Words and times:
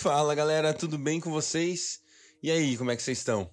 Fala 0.00 0.34
galera, 0.34 0.72
tudo 0.72 0.96
bem 0.96 1.20
com 1.20 1.30
vocês? 1.30 2.00
E 2.42 2.50
aí, 2.50 2.74
como 2.78 2.90
é 2.90 2.96
que 2.96 3.02
vocês 3.02 3.18
estão? 3.18 3.50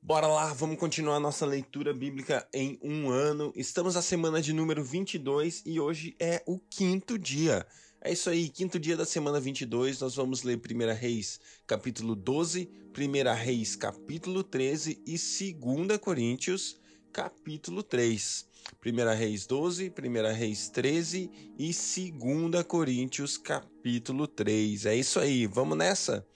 Bora 0.00 0.26
lá, 0.26 0.50
vamos 0.54 0.78
continuar 0.78 1.20
nossa 1.20 1.44
leitura 1.44 1.92
bíblica 1.92 2.48
em 2.54 2.80
um 2.82 3.10
ano. 3.10 3.52
Estamos 3.54 3.96
na 3.96 4.00
semana 4.00 4.40
de 4.40 4.54
número 4.54 4.82
22 4.82 5.62
e 5.66 5.78
hoje 5.78 6.16
é 6.18 6.42
o 6.46 6.58
quinto 6.58 7.18
dia. 7.18 7.66
É 8.00 8.10
isso 8.10 8.30
aí, 8.30 8.48
quinto 8.48 8.78
dia 8.78 8.96
da 8.96 9.04
semana 9.04 9.38
22, 9.38 10.00
nós 10.00 10.16
vamos 10.16 10.42
ler 10.42 10.56
1 10.58 10.98
Reis 10.98 11.38
capítulo 11.66 12.16
12, 12.16 12.70
1 12.96 13.34
Reis 13.34 13.76
capítulo 13.76 14.42
13 14.42 15.02
e 15.06 15.18
2 15.52 15.98
Coríntios 15.98 16.80
capítulo 17.12 17.82
3. 17.82 18.48
1 18.84 19.16
Reis 19.16 19.46
12, 19.46 19.92
1 19.96 20.34
Reis 20.34 20.68
13 20.68 21.30
e 21.58 21.70
2 21.72 22.64
Coríntios 22.64 23.36
capítulo 23.36 24.26
3. 24.26 24.86
É 24.86 24.94
isso 24.94 25.20
aí, 25.20 25.46
vamos 25.46 25.76
nessa? 25.76 26.26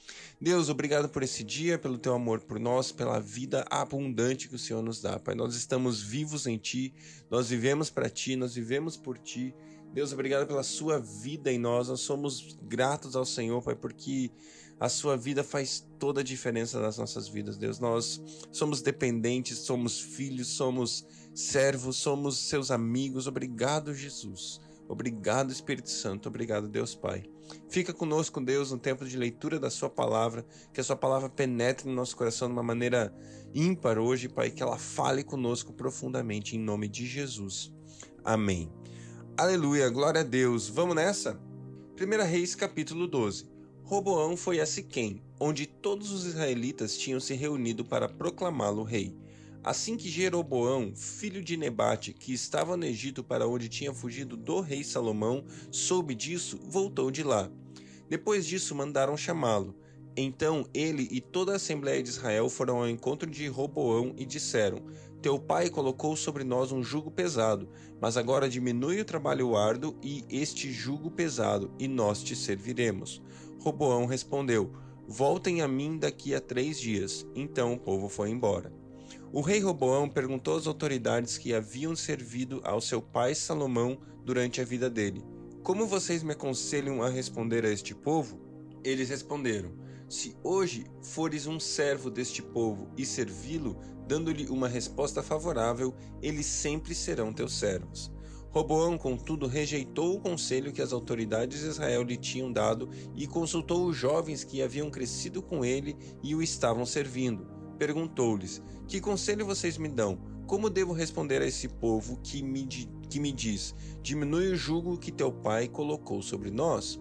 Deus, 0.40 0.68
obrigado 0.68 1.08
por 1.08 1.22
esse 1.22 1.42
dia, 1.42 1.78
pelo 1.78 1.96
teu 1.96 2.14
amor 2.14 2.40
por 2.40 2.60
nós, 2.60 2.92
pela 2.92 3.18
vida 3.18 3.64
abundante 3.70 4.48
que 4.48 4.54
o 4.54 4.58
Senhor 4.58 4.82
nos 4.82 5.00
dá. 5.00 5.18
Pai, 5.18 5.34
nós 5.34 5.54
estamos 5.54 6.02
vivos 6.02 6.46
em 6.46 6.58
Ti, 6.58 6.92
nós 7.30 7.48
vivemos 7.48 7.88
para 7.88 8.10
Ti, 8.10 8.36
nós 8.36 8.54
vivemos 8.54 8.96
por 8.96 9.16
Ti. 9.16 9.54
Deus, 9.94 10.12
obrigado 10.12 10.44
pela 10.44 10.64
sua 10.64 10.98
vida 10.98 11.52
em 11.52 11.58
nós. 11.58 11.88
Nós 11.88 12.00
somos 12.00 12.58
gratos 12.62 13.14
ao 13.14 13.24
Senhor, 13.24 13.62
Pai, 13.62 13.76
porque 13.76 14.28
a 14.80 14.88
sua 14.88 15.16
vida 15.16 15.44
faz 15.44 15.86
toda 16.00 16.20
a 16.20 16.24
diferença 16.24 16.80
nas 16.80 16.98
nossas 16.98 17.28
vidas, 17.28 17.56
Deus. 17.56 17.78
Nós 17.78 18.20
somos 18.50 18.82
dependentes, 18.82 19.58
somos 19.58 20.00
filhos, 20.00 20.48
somos 20.48 21.06
servos, 21.32 21.94
somos 21.96 22.36
seus 22.38 22.72
amigos. 22.72 23.28
Obrigado, 23.28 23.94
Jesus. 23.94 24.60
Obrigado, 24.88 25.52
Espírito 25.52 25.88
Santo. 25.88 26.28
Obrigado, 26.28 26.66
Deus 26.66 26.96
Pai. 26.96 27.22
Fica 27.68 27.94
conosco, 27.94 28.40
Deus, 28.40 28.72
no 28.72 28.78
tempo 28.78 29.04
de 29.04 29.16
leitura 29.16 29.60
da 29.60 29.70
Sua 29.70 29.88
palavra, 29.88 30.44
que 30.72 30.80
a 30.80 30.84
Sua 30.84 30.96
palavra 30.96 31.28
penetre 31.28 31.88
no 31.88 31.94
nosso 31.94 32.16
coração 32.16 32.48
de 32.48 32.52
uma 32.52 32.64
maneira 32.64 33.14
ímpar 33.54 33.96
hoje, 34.00 34.28
Pai, 34.28 34.50
que 34.50 34.62
ela 34.62 34.76
fale 34.76 35.22
conosco 35.22 35.72
profundamente, 35.72 36.56
em 36.56 36.58
nome 36.58 36.88
de 36.88 37.06
Jesus. 37.06 37.72
Amém. 38.24 38.68
Aleluia, 39.36 39.90
glória 39.90 40.20
a 40.20 40.24
Deus. 40.24 40.68
Vamos 40.68 40.94
nessa? 40.94 41.36
1 42.00 42.22
Reis, 42.24 42.54
capítulo 42.54 43.08
12. 43.08 43.48
Roboão 43.82 44.36
foi 44.36 44.60
a 44.60 44.66
Siquém, 44.66 45.20
onde 45.40 45.66
todos 45.66 46.12
os 46.12 46.24
israelitas 46.24 46.96
tinham 46.96 47.18
se 47.18 47.34
reunido 47.34 47.84
para 47.84 48.08
proclamá-lo 48.08 48.84
rei. 48.84 49.12
Assim 49.64 49.96
que 49.96 50.08
Jeroboão, 50.08 50.94
filho 50.94 51.42
de 51.42 51.56
Nebate, 51.56 52.12
que 52.12 52.32
estava 52.32 52.76
no 52.76 52.84
Egito 52.84 53.24
para 53.24 53.48
onde 53.48 53.68
tinha 53.68 53.92
fugido 53.92 54.36
do 54.36 54.60
rei 54.60 54.84
Salomão, 54.84 55.44
soube 55.68 56.14
disso, 56.14 56.60
voltou 56.68 57.10
de 57.10 57.24
lá. 57.24 57.50
Depois 58.08 58.46
disso 58.46 58.72
mandaram 58.72 59.16
chamá-lo. 59.16 59.74
Então 60.16 60.64
ele 60.72 61.08
e 61.10 61.20
toda 61.20 61.54
a 61.54 61.56
Assembleia 61.56 62.00
de 62.00 62.08
Israel 62.08 62.48
foram 62.48 62.76
ao 62.76 62.88
encontro 62.88 63.28
de 63.28 63.48
Roboão 63.48 64.14
e 64.16 64.24
disseram: 64.24 64.80
Teu 65.24 65.38
pai 65.38 65.70
colocou 65.70 66.14
sobre 66.16 66.44
nós 66.44 66.70
um 66.70 66.82
jugo 66.82 67.10
pesado, 67.10 67.66
mas 67.98 68.18
agora 68.18 68.46
diminui 68.46 69.00
o 69.00 69.06
trabalho 69.06 69.56
árduo 69.56 69.96
e 70.02 70.22
este 70.28 70.70
jugo 70.70 71.10
pesado, 71.10 71.72
e 71.78 71.88
nós 71.88 72.22
te 72.22 72.36
serviremos. 72.36 73.22
Roboão 73.58 74.04
respondeu: 74.04 74.70
Voltem 75.08 75.62
a 75.62 75.66
mim 75.66 75.96
daqui 75.96 76.34
a 76.34 76.42
três 76.42 76.78
dias. 76.78 77.26
Então 77.34 77.72
o 77.72 77.78
povo 77.78 78.06
foi 78.06 78.28
embora. 78.28 78.70
O 79.32 79.40
rei 79.40 79.60
Roboão 79.60 80.10
perguntou 80.10 80.58
às 80.58 80.66
autoridades 80.66 81.38
que 81.38 81.54
haviam 81.54 81.96
servido 81.96 82.60
ao 82.62 82.82
seu 82.82 83.00
pai 83.00 83.34
Salomão 83.34 83.98
durante 84.26 84.60
a 84.60 84.64
vida 84.66 84.90
dele: 84.90 85.24
Como 85.62 85.86
vocês 85.86 86.22
me 86.22 86.32
aconselham 86.32 87.02
a 87.02 87.08
responder 87.08 87.64
a 87.64 87.70
este 87.70 87.94
povo? 87.94 88.38
Eles 88.84 89.08
responderam: 89.08 89.72
Se 90.08 90.36
hoje 90.42 90.86
fores 91.02 91.46
um 91.46 91.58
servo 91.58 92.10
deste 92.10 92.42
povo 92.42 92.88
e 92.96 93.04
servi-lo, 93.04 93.76
dando-lhe 94.06 94.48
uma 94.48 94.68
resposta 94.68 95.22
favorável, 95.22 95.94
eles 96.22 96.46
sempre 96.46 96.94
serão 96.94 97.32
teus 97.32 97.54
servos. 97.58 98.12
Roboão, 98.50 98.96
contudo, 98.96 99.46
rejeitou 99.46 100.14
o 100.14 100.20
conselho 100.20 100.72
que 100.72 100.82
as 100.82 100.92
autoridades 100.92 101.60
de 101.60 101.66
Israel 101.66 102.02
lhe 102.02 102.16
tinham 102.16 102.52
dado 102.52 102.88
e 103.16 103.26
consultou 103.26 103.86
os 103.86 103.96
jovens 103.96 104.44
que 104.44 104.62
haviam 104.62 104.90
crescido 104.90 105.42
com 105.42 105.64
ele 105.64 105.96
e 106.22 106.34
o 106.34 106.42
estavam 106.42 106.86
servindo 106.86 107.54
perguntou-lhes: 107.74 108.62
Que 108.88 109.00
conselho 109.00 109.44
vocês 109.44 109.76
me 109.76 109.88
dão? 109.88 110.18
Como 110.46 110.70
devo 110.70 110.92
responder 110.92 111.42
a 111.42 111.46
esse 111.46 111.68
povo 111.68 112.18
que 112.22 112.42
me, 112.42 112.66
que 112.66 113.20
me 113.20 113.32
diz: 113.32 113.74
Diminui 114.02 114.52
o 114.52 114.56
jugo 114.56 114.98
que 114.98 115.12
teu 115.12 115.32
pai 115.32 115.68
colocou 115.68 116.22
sobre 116.22 116.50
nós? 116.50 117.00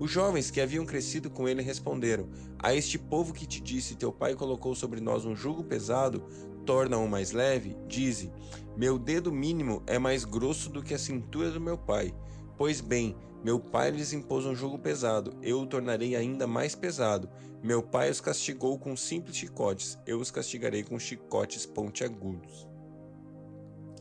Os 0.00 0.10
jovens 0.10 0.50
que 0.50 0.62
haviam 0.62 0.86
crescido 0.86 1.28
com 1.28 1.46
ele 1.46 1.60
responderam: 1.60 2.26
A 2.58 2.74
este 2.74 2.98
povo 2.98 3.34
que 3.34 3.46
te 3.46 3.60
disse: 3.60 3.96
Teu 3.96 4.10
pai 4.10 4.34
colocou 4.34 4.74
sobre 4.74 4.98
nós 4.98 5.26
um 5.26 5.36
jugo 5.36 5.62
pesado, 5.62 6.24
torna-o 6.64 7.06
mais 7.06 7.32
leve? 7.32 7.76
Dize: 7.86 8.32
Meu 8.74 8.98
dedo 8.98 9.30
mínimo 9.30 9.82
é 9.86 9.98
mais 9.98 10.24
grosso 10.24 10.70
do 10.70 10.82
que 10.82 10.94
a 10.94 10.98
cintura 10.98 11.50
do 11.50 11.60
meu 11.60 11.76
pai. 11.76 12.14
Pois 12.56 12.80
bem, 12.80 13.14
meu 13.44 13.60
pai 13.60 13.90
lhes 13.90 14.14
impôs 14.14 14.46
um 14.46 14.54
jugo 14.54 14.78
pesado, 14.78 15.34
eu 15.42 15.60
o 15.60 15.66
tornarei 15.66 16.16
ainda 16.16 16.46
mais 16.46 16.74
pesado. 16.74 17.28
Meu 17.62 17.82
pai 17.82 18.10
os 18.10 18.22
castigou 18.22 18.78
com 18.78 18.96
simples 18.96 19.36
chicotes, 19.36 19.98
eu 20.06 20.18
os 20.18 20.30
castigarei 20.30 20.82
com 20.82 20.98
chicotes 20.98 21.66
pontiagudos. 21.66 22.69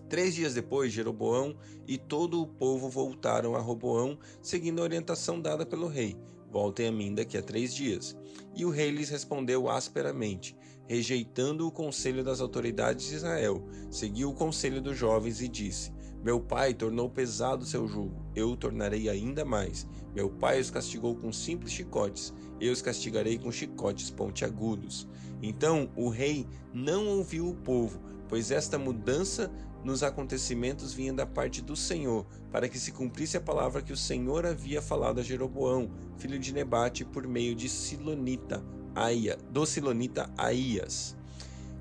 Três 0.10 0.34
dias 0.34 0.56
depois, 0.56 0.92
Jeroboão 0.92 1.56
e 1.88 1.98
todo 1.98 2.42
o 2.42 2.48
povo 2.48 2.90
voltaram 2.90 3.56
a 3.56 3.60
Roboão, 3.60 4.18
seguindo 4.42 4.80
a 4.80 4.84
orientação 4.84 5.40
dada 5.40 5.66
pelo 5.66 5.88
rei. 5.88 6.18
Voltem 6.52 6.88
a 6.88 6.92
mim 6.92 7.14
daqui 7.14 7.38
a 7.38 7.44
três 7.44 7.76
dias. 7.76 8.18
E 8.56 8.66
o 8.66 8.72
rei 8.72 8.90
lhes 8.90 9.10
respondeu 9.10 9.70
asperamente, 9.70 10.58
rejeitando 10.88 11.68
o 11.68 11.72
conselho 11.72 12.24
das 12.24 12.42
autoridades 12.42 13.08
de 13.08 13.16
Israel. 13.16 13.64
Seguiu 13.92 14.32
o 14.32 14.34
conselho 14.34 14.82
dos 14.82 14.98
jovens 14.98 15.42
e 15.42 15.48
disse: 15.48 15.94
meu 16.22 16.38
pai 16.38 16.74
tornou 16.74 17.10
pesado 17.10 17.66
seu 17.66 17.88
jugo, 17.88 18.26
eu 18.36 18.50
o 18.50 18.58
tornarei 18.58 19.08
ainda 19.08 19.46
mais. 19.46 19.88
Meu 20.14 20.30
pai 20.30 20.60
os 20.60 20.70
castigou 20.70 21.16
com 21.16 21.32
simples 21.32 21.72
chicotes, 21.72 22.34
eu 22.60 22.74
os 22.74 22.82
castigarei 22.82 23.38
com 23.38 23.50
chicotes 23.50 24.10
pontiagudos. 24.10 25.08
Então 25.42 25.90
o 25.96 26.10
rei 26.10 26.46
não 26.74 27.08
ouviu 27.08 27.48
o 27.48 27.56
povo, 27.56 28.02
pois 28.28 28.52
esta 28.52 28.78
mudança 28.78 29.50
nos 29.84 30.04
acontecimentos 30.04 30.94
vinha 30.94 31.14
da 31.14 31.26
parte 31.26 31.62
do 31.62 31.76
Senhor, 31.76 32.26
para 32.52 32.68
que 32.68 32.80
se 32.80 32.92
cumprisse 32.92 33.38
a 33.38 33.42
palavra 33.42 33.82
que 33.82 33.94
o 33.94 33.98
Senhor 33.98 34.46
havia 34.46 34.82
falado 34.82 35.20
a 35.20 35.24
Jeroboão, 35.24 35.92
filho 36.18 36.40
de 36.40 36.54
Nebate, 36.54 37.06
por 37.06 37.28
meio 37.28 37.56
de 37.56 37.70
Silonita, 37.70 38.64
Aia, 38.96 39.38
do 39.52 39.66
Silonita 39.66 40.30
Aías. 40.38 41.16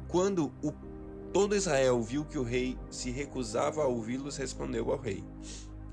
Quando 0.08 0.52
o 0.62 0.72
Todo 1.32 1.54
Israel 1.54 2.02
viu 2.02 2.24
que 2.24 2.38
o 2.38 2.42
rei 2.42 2.78
se 2.90 3.10
recusava 3.10 3.82
a 3.82 3.86
ouvi-los, 3.86 4.36
respondeu 4.38 4.90
ao 4.90 4.98
rei: 4.98 5.22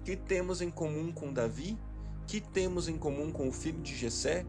Que 0.03 0.15
temos 0.15 0.61
em 0.61 0.69
comum 0.69 1.11
com 1.11 1.33
Davi? 1.33 1.77
Que 2.25 2.39
temos 2.39 2.87
em 2.87 2.97
comum 2.97 3.31
com 3.31 3.49
o 3.49 3.51
filho 3.51 3.81
de 3.81 3.95
Jessé? 3.95 4.45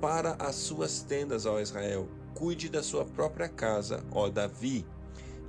Para 0.00 0.34
as 0.34 0.54
suas 0.54 1.02
tendas, 1.02 1.46
ó 1.46 1.60
Israel, 1.60 2.08
cuide 2.32 2.68
da 2.68 2.82
sua 2.82 3.04
própria 3.04 3.48
casa, 3.48 4.04
ó 4.12 4.30
Davi. 4.30 4.86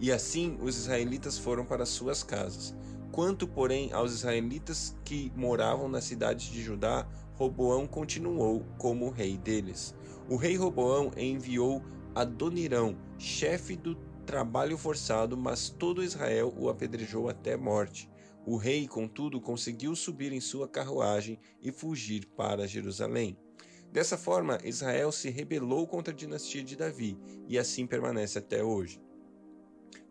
E 0.01 0.11
assim 0.11 0.57
os 0.59 0.75
israelitas 0.75 1.37
foram 1.37 1.63
para 1.63 1.85
suas 1.85 2.23
casas. 2.23 2.75
Quanto, 3.11 3.47
porém, 3.47 3.93
aos 3.93 4.11
israelitas 4.11 4.95
que 5.05 5.31
moravam 5.35 5.87
na 5.87 6.01
cidade 6.01 6.51
de 6.51 6.63
Judá, 6.63 7.07
Roboão 7.35 7.85
continuou 7.85 8.65
como 8.79 9.11
rei 9.11 9.37
deles. 9.37 9.93
O 10.27 10.37
rei 10.37 10.55
Roboão 10.55 11.11
enviou 11.15 11.83
Adonirão, 12.15 12.97
chefe 13.19 13.75
do 13.75 13.95
trabalho 14.25 14.75
forçado, 14.75 15.37
mas 15.37 15.69
todo 15.69 16.03
Israel 16.03 16.51
o 16.57 16.67
apedrejou 16.67 17.29
até 17.29 17.55
morte. 17.55 18.09
O 18.43 18.57
rei, 18.57 18.87
contudo, 18.87 19.39
conseguiu 19.39 19.95
subir 19.95 20.33
em 20.33 20.41
sua 20.41 20.67
carruagem 20.67 21.39
e 21.61 21.71
fugir 21.71 22.25
para 22.35 22.67
Jerusalém. 22.67 23.37
Dessa 23.91 24.17
forma, 24.17 24.57
Israel 24.63 25.11
se 25.11 25.29
rebelou 25.29 25.85
contra 25.85 26.11
a 26.11 26.17
dinastia 26.17 26.63
de 26.63 26.75
Davi 26.75 27.19
e 27.47 27.59
assim 27.59 27.85
permanece 27.85 28.39
até 28.39 28.63
hoje. 28.63 28.99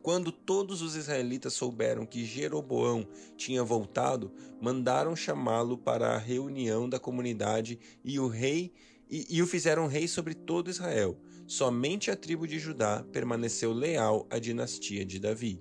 Quando 0.03 0.33
todos 0.33 0.81
os 0.81 0.97
israelitas 0.97 1.53
souberam 1.53 2.07
que 2.07 2.25
Jeroboão 2.25 3.07
tinha 3.37 3.63
voltado, 3.63 4.33
mandaram 4.61 5.15
chamá-lo 5.15 5.77
para 5.77 6.15
a 6.15 6.19
reunião 6.19 6.89
da 6.89 6.99
comunidade 6.99 7.79
e 8.03 8.19
o 8.19 8.27
rei 8.27 8.73
e, 9.11 9.27
e 9.29 9.43
o 9.43 9.47
fizeram 9.47 9.87
rei 9.87 10.07
sobre 10.07 10.35
todo 10.35 10.71
Israel. 10.71 11.19
Somente 11.47 12.11
a 12.11 12.17
tribo 12.17 12.47
de 12.47 12.59
Judá 12.59 13.05
permaneceu 13.13 13.73
leal 13.73 14.27
à 14.31 14.39
dinastia 14.39 15.05
de 15.05 15.19
Davi. 15.19 15.61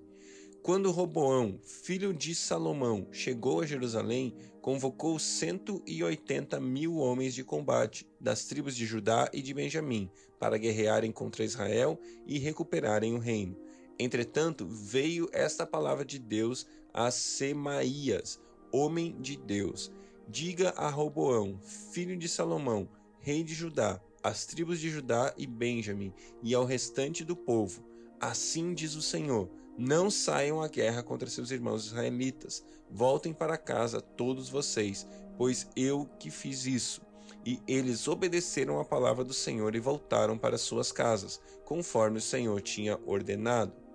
Quando 0.61 0.91
Roboão, 0.91 1.59
filho 1.63 2.13
de 2.13 2.35
Salomão, 2.35 3.07
chegou 3.11 3.61
a 3.61 3.65
Jerusalém, 3.65 4.35
convocou 4.61 5.17
180 5.17 6.59
mil 6.59 6.97
homens 6.97 7.33
de 7.33 7.43
combate 7.43 8.05
das 8.19 8.45
tribos 8.45 8.75
de 8.75 8.85
Judá 8.85 9.29
e 9.33 9.41
de 9.41 9.53
Benjamim 9.53 10.11
para 10.37 10.57
guerrearem 10.57 11.11
contra 11.11 11.43
Israel 11.43 11.99
e 12.27 12.37
recuperarem 12.37 13.15
o 13.15 13.19
reino. 13.19 13.57
Entretanto, 13.99 14.65
veio 14.65 15.29
esta 15.33 15.67
palavra 15.67 16.05
de 16.05 16.17
Deus 16.17 16.65
a 16.93 17.11
Semaías, 17.11 18.39
homem 18.71 19.19
de 19.19 19.35
Deus: 19.35 19.91
Diga 20.25 20.69
a 20.77 20.89
Roboão, 20.89 21.59
filho 21.91 22.15
de 22.15 22.29
Salomão, 22.29 22.87
rei 23.19 23.43
de 23.43 23.53
Judá, 23.53 24.01
às 24.23 24.45
tribos 24.45 24.79
de 24.79 24.89
Judá 24.89 25.33
e 25.37 25.45
Benjamim, 25.45 26.13
e 26.41 26.55
ao 26.55 26.63
restante 26.63 27.25
do 27.25 27.35
povo: 27.35 27.83
Assim 28.21 28.73
diz 28.73 28.95
o 28.95 29.01
Senhor: 29.01 29.49
Não 29.77 30.09
saiam 30.09 30.61
à 30.61 30.69
guerra 30.69 31.03
contra 31.03 31.29
seus 31.29 31.51
irmãos 31.51 31.87
israelitas. 31.87 32.63
Voltem 32.89 33.33
para 33.33 33.57
casa, 33.57 33.99
todos 33.99 34.49
vocês, 34.49 35.05
pois 35.37 35.67
eu 35.75 36.09
que 36.17 36.31
fiz 36.31 36.65
isso. 36.65 37.01
E 37.45 37.61
eles 37.67 38.07
obedeceram 38.07 38.79
a 38.79 38.85
palavra 38.85 39.23
do 39.23 39.33
Senhor 39.33 39.75
e 39.75 39.79
voltaram 39.79 40.37
para 40.37 40.57
suas 40.57 40.91
casas, 40.91 41.39
conforme 41.65 42.17
o 42.17 42.21
Senhor 42.21 42.61
tinha 42.61 42.99
ordenado. 43.05 43.88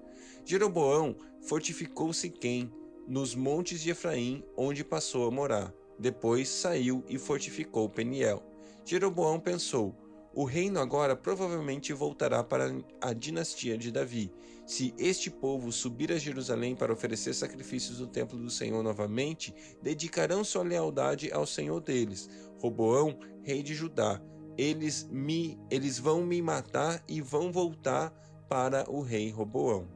Jeroboão 0.44 1.16
fortificou 1.40 2.12
Siquém, 2.12 2.72
nos 3.06 3.34
montes 3.34 3.80
de 3.80 3.90
Efraim, 3.90 4.44
onde 4.56 4.84
passou 4.84 5.26
a 5.26 5.30
morar. 5.30 5.72
Depois 5.98 6.48
saiu 6.48 7.04
e 7.08 7.18
fortificou 7.18 7.88
Peniel. 7.88 8.42
Jeroboão 8.84 9.40
pensou: 9.40 9.94
o 10.34 10.44
reino 10.44 10.80
agora 10.80 11.14
provavelmente 11.14 11.92
voltará 11.92 12.42
para 12.42 12.74
a 13.00 13.12
dinastia 13.12 13.78
de 13.78 13.92
Davi. 13.92 14.32
Se 14.66 14.92
este 14.98 15.30
povo 15.30 15.70
subir 15.70 16.10
a 16.10 16.18
Jerusalém 16.18 16.74
para 16.74 16.92
oferecer 16.92 17.34
sacrifícios 17.34 18.00
no 18.00 18.08
templo 18.08 18.36
do 18.36 18.50
Senhor 18.50 18.82
novamente, 18.82 19.54
dedicarão 19.80 20.42
sua 20.42 20.64
lealdade 20.64 21.32
ao 21.32 21.46
Senhor 21.46 21.80
deles, 21.80 22.28
Roboão, 22.60 23.16
rei 23.42 23.62
de 23.62 23.74
Judá. 23.74 24.20
Eles 24.58 25.08
me 25.08 25.56
eles 25.70 26.00
vão 26.00 26.26
me 26.26 26.42
matar 26.42 27.04
e 27.06 27.20
vão 27.20 27.52
voltar 27.52 28.10
para 28.48 28.90
o 28.90 29.02
rei 29.02 29.30
Roboão. 29.30 29.93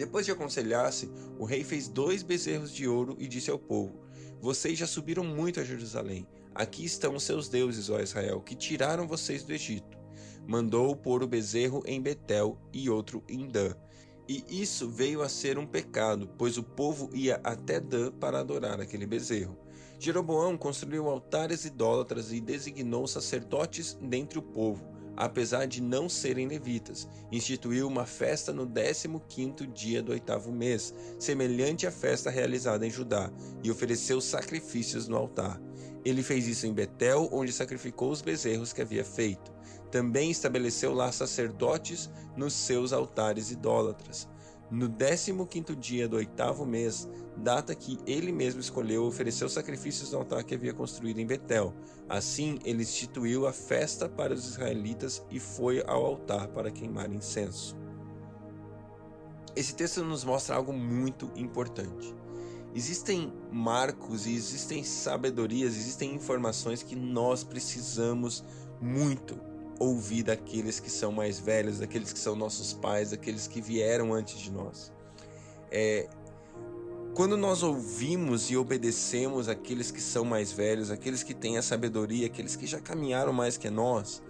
Depois 0.00 0.24
de 0.24 0.32
aconselhar-se, 0.32 1.10
o 1.38 1.44
rei 1.44 1.62
fez 1.62 1.86
dois 1.86 2.22
bezerros 2.22 2.72
de 2.72 2.88
ouro 2.88 3.16
e 3.18 3.28
disse 3.28 3.50
ao 3.50 3.58
povo: 3.58 4.00
Vocês 4.40 4.78
já 4.78 4.86
subiram 4.86 5.22
muito 5.22 5.60
a 5.60 5.62
Jerusalém. 5.62 6.26
Aqui 6.54 6.86
estão 6.86 7.16
os 7.16 7.22
seus 7.22 7.50
deuses, 7.50 7.90
ó 7.90 8.00
Israel, 8.00 8.40
que 8.40 8.54
tiraram 8.54 9.06
vocês 9.06 9.44
do 9.44 9.52
Egito. 9.52 9.98
Mandou 10.48 10.96
pôr 10.96 11.22
o 11.22 11.28
bezerro 11.28 11.82
em 11.84 12.00
Betel 12.00 12.58
e 12.72 12.88
outro 12.88 13.22
em 13.28 13.46
Dan. 13.46 13.74
E 14.26 14.42
isso 14.48 14.88
veio 14.88 15.20
a 15.20 15.28
ser 15.28 15.58
um 15.58 15.66
pecado, 15.66 16.30
pois 16.38 16.56
o 16.56 16.62
povo 16.62 17.10
ia 17.12 17.38
até 17.44 17.78
Dan 17.78 18.10
para 18.12 18.40
adorar 18.40 18.80
aquele 18.80 19.04
bezerro. 19.04 19.58
Jeroboão 19.98 20.56
construiu 20.56 21.10
altares 21.10 21.66
idólatras 21.66 22.32
e 22.32 22.40
designou 22.40 23.06
sacerdotes 23.06 23.98
dentre 24.00 24.38
o 24.38 24.42
povo, 24.42 24.82
apesar 25.20 25.66
de 25.66 25.82
não 25.82 26.08
serem 26.08 26.48
levitas. 26.48 27.06
Instituiu 27.30 27.86
uma 27.86 28.06
festa 28.06 28.54
no 28.54 28.66
15º 28.66 29.70
dia 29.70 30.02
do 30.02 30.12
oitavo 30.12 30.50
mês, 30.50 30.94
semelhante 31.18 31.86
à 31.86 31.90
festa 31.90 32.30
realizada 32.30 32.86
em 32.86 32.90
Judá, 32.90 33.30
e 33.62 33.70
ofereceu 33.70 34.18
sacrifícios 34.18 35.08
no 35.08 35.18
altar. 35.18 35.60
Ele 36.06 36.22
fez 36.22 36.48
isso 36.48 36.66
em 36.66 36.72
Betel, 36.72 37.28
onde 37.30 37.52
sacrificou 37.52 38.10
os 38.10 38.22
bezerros 38.22 38.72
que 38.72 38.80
havia 38.80 39.04
feito. 39.04 39.52
Também 39.90 40.30
estabeleceu 40.30 40.94
lá 40.94 41.12
sacerdotes 41.12 42.08
nos 42.34 42.54
seus 42.54 42.90
altares 42.90 43.50
idólatras. 43.50 44.26
No 44.70 44.88
décimo 44.88 45.46
quinto 45.46 45.74
dia 45.74 46.08
do 46.08 46.16
oitavo 46.16 46.64
mês, 46.64 47.08
data 47.36 47.74
que 47.74 47.98
ele 48.06 48.30
mesmo 48.30 48.60
escolheu, 48.60 49.04
ofereceu 49.04 49.48
sacrifícios 49.48 50.12
no 50.12 50.18
altar 50.18 50.44
que 50.44 50.54
havia 50.54 50.72
construído 50.72 51.18
em 51.18 51.26
Betel. 51.26 51.74
Assim, 52.08 52.58
ele 52.64 52.82
instituiu 52.82 53.48
a 53.48 53.52
festa 53.52 54.08
para 54.08 54.32
os 54.32 54.46
israelitas 54.46 55.24
e 55.28 55.40
foi 55.40 55.82
ao 55.84 56.06
altar 56.06 56.48
para 56.48 56.70
queimar 56.70 57.12
incenso. 57.12 57.76
Esse 59.56 59.74
texto 59.74 60.04
nos 60.04 60.22
mostra 60.22 60.54
algo 60.54 60.72
muito 60.72 61.32
importante. 61.34 62.14
Existem 62.72 63.32
marcos 63.50 64.26
e 64.26 64.34
existem 64.34 64.84
sabedorias, 64.84 65.76
existem 65.76 66.14
informações 66.14 66.84
que 66.84 66.94
nós 66.94 67.42
precisamos 67.42 68.44
muito 68.80 69.49
ouvir 69.80 70.22
daqueles 70.22 70.78
que 70.78 70.88
são 70.88 71.10
mais 71.10 71.40
velhos, 71.40 71.80
daqueles 71.80 72.12
que 72.12 72.18
são 72.20 72.36
nossos 72.36 72.72
pais, 72.72 73.10
daqueles 73.10 73.48
que 73.48 73.60
vieram 73.60 74.14
antes 74.14 74.38
de 74.38 74.52
nós. 74.52 74.92
É, 75.72 76.08
quando 77.14 77.36
nós 77.36 77.64
ouvimos 77.64 78.48
e 78.50 78.56
obedecemos 78.56 79.48
aqueles 79.48 79.90
que 79.90 80.00
são 80.00 80.24
mais 80.24 80.52
velhos, 80.52 80.92
aqueles 80.92 81.24
que 81.24 81.34
têm 81.34 81.58
a 81.58 81.62
sabedoria, 81.62 82.26
aqueles 82.26 82.54
que 82.54 82.66
já 82.66 82.80
caminharam 82.80 83.32
mais 83.32 83.56
que 83.56 83.68
nós, 83.68 84.22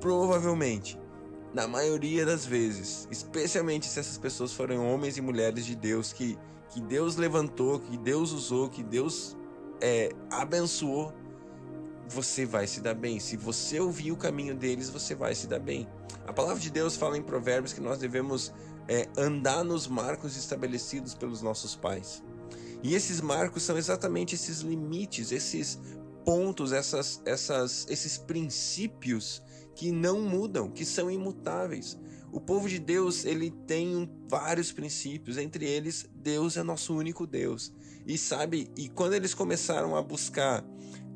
provavelmente, 0.00 0.98
na 1.54 1.66
maioria 1.66 2.26
das 2.26 2.44
vezes, 2.44 3.08
especialmente 3.10 3.86
se 3.86 3.98
essas 3.98 4.18
pessoas 4.18 4.52
forem 4.52 4.78
homens 4.78 5.16
e 5.16 5.22
mulheres 5.22 5.64
de 5.64 5.74
Deus 5.74 6.12
que 6.12 6.36
que 6.70 6.80
Deus 6.80 7.16
levantou, 7.16 7.80
que 7.80 7.96
Deus 7.96 8.32
usou, 8.32 8.68
que 8.68 8.82
Deus 8.82 9.36
é, 9.80 10.10
abençoou, 10.30 11.12
você 12.08 12.46
vai 12.46 12.66
se 12.66 12.80
dar 12.80 12.94
bem. 12.94 13.20
Se 13.20 13.36
você 13.36 13.78
ouvir 13.78 14.12
o 14.12 14.16
caminho 14.16 14.54
deles, 14.54 14.88
você 14.90 15.14
vai 15.14 15.34
se 15.34 15.46
dar 15.46 15.58
bem. 15.58 15.88
A 16.26 16.32
palavra 16.32 16.60
de 16.60 16.70
Deus 16.70 16.96
fala 16.96 17.16
em 17.16 17.22
Provérbios 17.22 17.72
que 17.72 17.80
nós 17.80 17.98
devemos 17.98 18.52
é, 18.88 19.08
andar 19.16 19.64
nos 19.64 19.86
marcos 19.86 20.36
estabelecidos 20.36 21.14
pelos 21.14 21.42
nossos 21.42 21.74
pais. 21.74 22.22
E 22.82 22.94
esses 22.94 23.20
marcos 23.20 23.62
são 23.62 23.76
exatamente 23.76 24.34
esses 24.34 24.60
limites, 24.60 25.32
esses 25.32 25.78
pontos, 26.24 26.72
essas, 26.72 27.20
essas, 27.24 27.86
esses 27.88 28.18
princípios 28.18 29.42
que 29.74 29.90
não 29.90 30.20
mudam, 30.20 30.70
que 30.70 30.84
são 30.84 31.10
imutáveis. 31.10 31.98
O 32.30 32.40
povo 32.40 32.68
de 32.68 32.78
Deus, 32.78 33.24
ele 33.24 33.50
tem 33.66 34.10
vários 34.28 34.70
princípios, 34.70 35.38
entre 35.38 35.64
eles, 35.64 36.08
Deus 36.14 36.56
é 36.56 36.62
nosso 36.62 36.94
único 36.94 37.26
Deus. 37.26 37.72
E 38.06 38.18
sabe, 38.18 38.70
e 38.76 38.88
quando 38.88 39.14
eles 39.14 39.34
começaram 39.34 39.96
a 39.96 40.02
buscar 40.02 40.64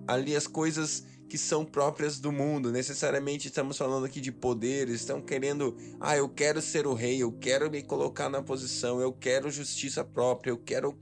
ali 0.07 0.35
as 0.35 0.47
coisas 0.47 1.05
que 1.29 1.39
são 1.39 1.65
próprias 1.65 2.21
do 2.21 2.31
mundo, 2.31 2.71
necessariamente 2.71 3.49
estamos 3.49 3.79
falando 3.79 4.05
aqui 4.05 4.21
de 4.21 4.31
poderes, 4.31 4.97
estão 4.97 5.23
querendo, 5.23 5.75
ah, 5.99 6.15
eu 6.15 6.29
quero 6.29 6.61
ser 6.61 6.87
o 6.87 6.93
rei, 6.93 7.23
eu 7.23 7.33
quero 7.33 7.71
me 7.71 7.83
colocar 7.83 8.29
na 8.29 8.43
posição, 8.43 9.01
eu 9.01 9.13
quero 9.13 9.51
justiça 9.51 10.05
própria, 10.05 10.51
eu 10.51 10.59
quero. 10.59 10.95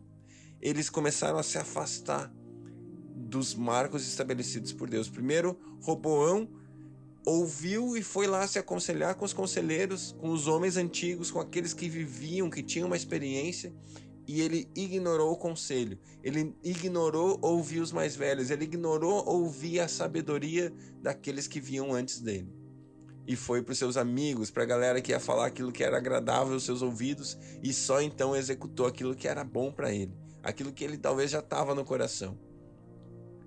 Eles 0.60 0.88
começaram 0.88 1.36
a 1.36 1.42
se 1.42 1.58
afastar 1.58 2.32
dos 3.12 3.56
marcos 3.56 4.06
estabelecidos 4.06 4.72
por 4.72 4.88
Deus. 4.88 5.08
Primeiro, 5.08 5.58
Roboão 5.80 6.48
ouviu 7.24 7.96
e 7.96 8.02
foi 8.02 8.26
lá 8.26 8.46
se 8.46 8.58
aconselhar 8.58 9.14
com 9.14 9.24
os 9.24 9.32
conselheiros, 9.32 10.14
com 10.18 10.30
os 10.30 10.46
homens 10.46 10.76
antigos, 10.76 11.30
com 11.30 11.40
aqueles 11.40 11.74
que 11.74 11.88
viviam, 11.88 12.48
que 12.48 12.62
tinham 12.62 12.86
uma 12.86 12.96
experiência, 12.96 13.72
e 14.30 14.40
ele 14.42 14.70
ignorou 14.76 15.32
o 15.32 15.36
conselho. 15.36 15.98
Ele 16.22 16.54
ignorou 16.62 17.36
ouvir 17.42 17.80
os 17.80 17.90
mais 17.90 18.14
velhos, 18.14 18.48
ele 18.48 18.62
ignorou 18.62 19.28
ouvir 19.28 19.80
a 19.80 19.88
sabedoria 19.88 20.72
daqueles 21.02 21.48
que 21.48 21.60
vinham 21.60 21.92
antes 21.92 22.20
dele. 22.20 22.48
E 23.26 23.34
foi 23.34 23.60
para 23.60 23.72
os 23.72 23.78
seus 23.78 23.96
amigos, 23.96 24.48
para 24.48 24.62
a 24.62 24.66
galera 24.66 25.00
que 25.00 25.10
ia 25.10 25.18
falar 25.18 25.46
aquilo 25.46 25.72
que 25.72 25.82
era 25.82 25.96
agradável 25.96 26.54
aos 26.54 26.62
seus 26.62 26.80
ouvidos, 26.80 27.36
e 27.60 27.72
só 27.72 28.00
então 28.00 28.36
executou 28.36 28.86
aquilo 28.86 29.16
que 29.16 29.26
era 29.26 29.42
bom 29.42 29.72
para 29.72 29.92
ele, 29.92 30.14
aquilo 30.44 30.70
que 30.70 30.84
ele 30.84 30.96
talvez 30.96 31.32
já 31.32 31.40
estava 31.40 31.74
no 31.74 31.84
coração. 31.84 32.38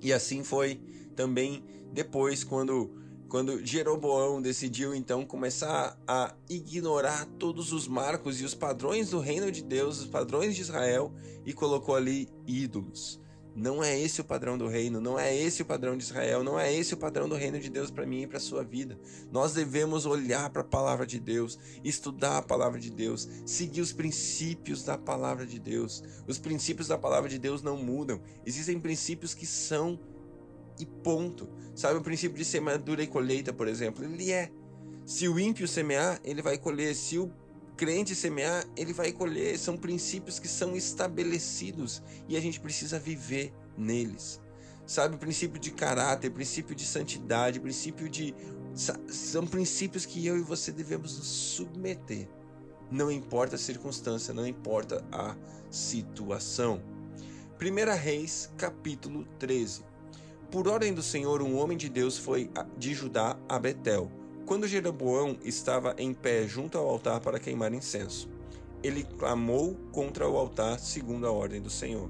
E 0.01 0.11
assim 0.11 0.43
foi 0.43 0.81
também 1.15 1.63
depois, 1.93 2.43
quando 2.43 2.91
quando 3.33 3.65
Jeroboão 3.65 4.39
decidiu 4.39 4.93
então 4.93 5.25
começar 5.25 5.99
a 6.07 6.35
ignorar 6.47 7.25
todos 7.39 7.73
os 7.73 7.87
marcos 7.87 8.39
e 8.39 8.45
os 8.45 8.53
padrões 8.53 9.09
do 9.09 9.17
reino 9.17 9.51
de 9.51 9.63
Deus, 9.63 10.01
os 10.01 10.05
padrões 10.05 10.55
de 10.55 10.61
Israel, 10.61 11.11
e 11.43 11.51
colocou 11.51 11.95
ali 11.95 12.29
ídolos. 12.45 13.19
Não 13.55 13.83
é 13.83 13.99
esse 13.99 14.21
o 14.21 14.23
padrão 14.23 14.55
do 14.55 14.67
reino, 14.67 15.01
não 15.01 15.17
é 15.17 15.35
esse 15.35 15.63
o 15.63 15.65
padrão 15.65 15.97
de 15.97 16.03
Israel, 16.03 16.43
não 16.43 16.59
é 16.59 16.71
esse 16.71 16.93
o 16.93 16.97
padrão 16.97 17.27
do 17.27 17.33
reino 17.33 17.59
de 17.59 17.71
Deus 17.71 17.89
para 17.89 18.05
mim 18.05 18.21
e 18.21 18.27
para 18.27 18.39
sua 18.39 18.63
vida. 18.63 18.99
Nós 19.31 19.51
devemos 19.53 20.05
olhar 20.05 20.51
para 20.51 20.61
a 20.61 20.65
palavra 20.65 21.07
de 21.07 21.19
Deus, 21.19 21.57
estudar 21.83 22.37
a 22.37 22.41
palavra 22.43 22.79
de 22.79 22.91
Deus, 22.91 23.27
seguir 23.47 23.81
os 23.81 23.91
princípios 23.91 24.83
da 24.83 24.95
palavra 24.95 25.47
de 25.47 25.57
Deus. 25.57 26.03
Os 26.27 26.37
princípios 26.37 26.87
da 26.87 26.99
palavra 26.99 27.27
de 27.27 27.39
Deus 27.39 27.63
não 27.63 27.77
mudam. 27.77 28.21
Existem 28.45 28.79
princípios 28.79 29.33
que 29.33 29.47
são 29.47 29.99
e 30.79 30.85
ponto. 30.85 31.49
Sabe 31.75 31.97
o 31.97 32.01
princípio 32.01 32.37
de 32.37 32.45
semeadura 32.45 33.03
e 33.03 33.07
colheita, 33.07 33.51
por 33.51 33.67
exemplo? 33.67 34.03
Ele 34.03 34.31
é. 34.31 34.51
Se 35.05 35.27
o 35.27 35.39
ímpio 35.39 35.67
semear, 35.67 36.19
ele 36.23 36.41
vai 36.41 36.57
colher. 36.57 36.95
Se 36.95 37.17
o 37.17 37.31
crente 37.75 38.15
semear, 38.15 38.63
ele 38.77 38.93
vai 38.93 39.11
colher. 39.11 39.57
São 39.57 39.75
princípios 39.75 40.39
que 40.39 40.47
são 40.47 40.75
estabelecidos 40.75 42.01
e 42.27 42.37
a 42.37 42.39
gente 42.39 42.59
precisa 42.59 42.99
viver 42.99 43.53
neles. 43.77 44.39
Sabe, 44.85 45.15
o 45.15 45.17
princípio 45.17 45.59
de 45.59 45.71
caráter, 45.71 46.29
princípio 46.29 46.75
de 46.75 46.85
santidade, 46.85 47.59
princípio 47.59 48.09
de. 48.09 48.35
São 49.07 49.45
princípios 49.45 50.05
que 50.05 50.25
eu 50.25 50.37
e 50.37 50.41
você 50.41 50.71
devemos 50.71 51.17
nos 51.17 51.27
submeter. 51.27 52.27
Não 52.91 53.11
importa 53.11 53.55
a 53.55 53.59
circunstância, 53.59 54.33
não 54.33 54.45
importa 54.45 55.03
a 55.11 55.35
situação. 55.69 56.81
1 57.59 57.95
Reis, 57.95 58.51
capítulo 58.57 59.25
13. 59.39 59.83
Por 60.53 60.67
ordem 60.67 60.93
do 60.93 61.01
Senhor, 61.01 61.41
um 61.41 61.57
homem 61.57 61.75
de 61.75 61.89
Deus 61.89 62.15
foi 62.15 62.47
de 62.77 62.93
Judá 62.93 63.35
a 63.49 63.57
Betel, 63.57 64.11
quando 64.45 64.67
Jeroboão 64.67 65.35
estava 65.43 65.95
em 65.97 66.13
pé 66.13 66.47
junto 66.47 66.77
ao 66.77 66.87
altar 66.87 67.19
para 67.21 67.39
queimar 67.39 67.73
incenso. 67.73 68.29
Ele 68.83 69.03
clamou 69.03 69.73
contra 69.91 70.29
o 70.29 70.37
altar 70.37 70.77
segundo 70.77 71.25
a 71.25 71.31
ordem 71.31 71.59
do 71.59 71.71
Senhor. 71.71 72.07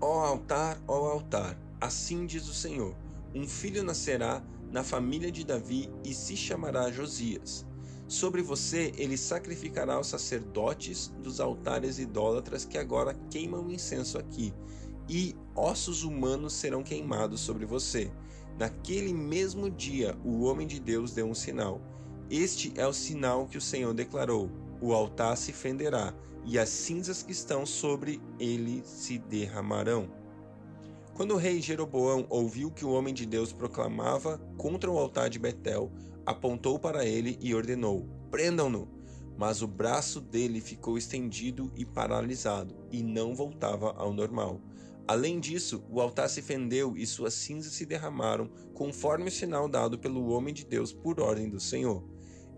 Ó 0.00 0.24
altar, 0.24 0.80
ó 0.88 1.10
altar, 1.10 1.54
assim 1.78 2.24
diz 2.24 2.48
o 2.48 2.54
Senhor: 2.54 2.96
Um 3.34 3.46
filho 3.46 3.84
nascerá 3.84 4.42
na 4.72 4.82
família 4.82 5.30
de 5.30 5.44
Davi 5.44 5.90
e 6.02 6.14
se 6.14 6.34
chamará 6.34 6.90
Josias. 6.90 7.66
Sobre 8.08 8.40
você 8.40 8.90
ele 8.96 9.18
sacrificará 9.18 10.00
os 10.00 10.06
sacerdotes 10.06 11.12
dos 11.22 11.40
altares 11.40 11.98
idólatras 11.98 12.64
que 12.64 12.78
agora 12.78 13.14
queimam 13.30 13.70
incenso 13.70 14.16
aqui, 14.16 14.54
e 15.08 15.34
ossos 15.54 16.02
humanos 16.02 16.52
serão 16.52 16.82
queimados 16.82 17.40
sobre 17.40 17.64
você. 17.64 18.10
Naquele 18.58 19.12
mesmo 19.12 19.70
dia, 19.70 20.16
o 20.24 20.44
homem 20.44 20.66
de 20.66 20.80
Deus 20.80 21.12
deu 21.12 21.26
um 21.26 21.34
sinal. 21.34 21.80
Este 22.30 22.72
é 22.76 22.86
o 22.86 22.92
sinal 22.92 23.46
que 23.46 23.58
o 23.58 23.60
Senhor 23.60 23.92
declarou: 23.92 24.50
o 24.80 24.92
altar 24.92 25.36
se 25.36 25.52
fenderá, 25.52 26.14
e 26.44 26.58
as 26.58 26.68
cinzas 26.68 27.22
que 27.22 27.32
estão 27.32 27.66
sobre 27.66 28.20
ele 28.38 28.82
se 28.84 29.18
derramarão. 29.18 30.08
Quando 31.14 31.34
o 31.34 31.38
rei 31.38 31.60
Jeroboão 31.62 32.26
ouviu 32.28 32.70
que 32.70 32.84
o 32.84 32.90
homem 32.90 33.14
de 33.14 33.24
Deus 33.24 33.52
proclamava 33.52 34.38
contra 34.56 34.90
o 34.90 34.98
altar 34.98 35.30
de 35.30 35.38
Betel, 35.38 35.90
apontou 36.24 36.78
para 36.78 37.04
ele 37.04 37.38
e 37.40 37.54
ordenou: 37.54 38.06
Prendam-no! 38.30 38.88
Mas 39.38 39.60
o 39.60 39.66
braço 39.66 40.20
dele 40.20 40.60
ficou 40.60 40.96
estendido 40.96 41.70
e 41.76 41.84
paralisado, 41.84 42.74
e 42.90 43.02
não 43.02 43.34
voltava 43.34 43.92
ao 43.92 44.12
normal. 44.12 44.60
Além 45.08 45.38
disso, 45.38 45.84
o 45.88 46.00
altar 46.00 46.28
se 46.28 46.42
fendeu 46.42 46.96
e 46.96 47.06
suas 47.06 47.34
cinzas 47.34 47.72
se 47.72 47.86
derramaram, 47.86 48.50
conforme 48.74 49.28
o 49.28 49.32
sinal 49.32 49.68
dado 49.68 49.98
pelo 49.98 50.28
homem 50.28 50.52
de 50.52 50.64
Deus 50.64 50.92
por 50.92 51.20
ordem 51.20 51.48
do 51.48 51.60
Senhor. 51.60 52.04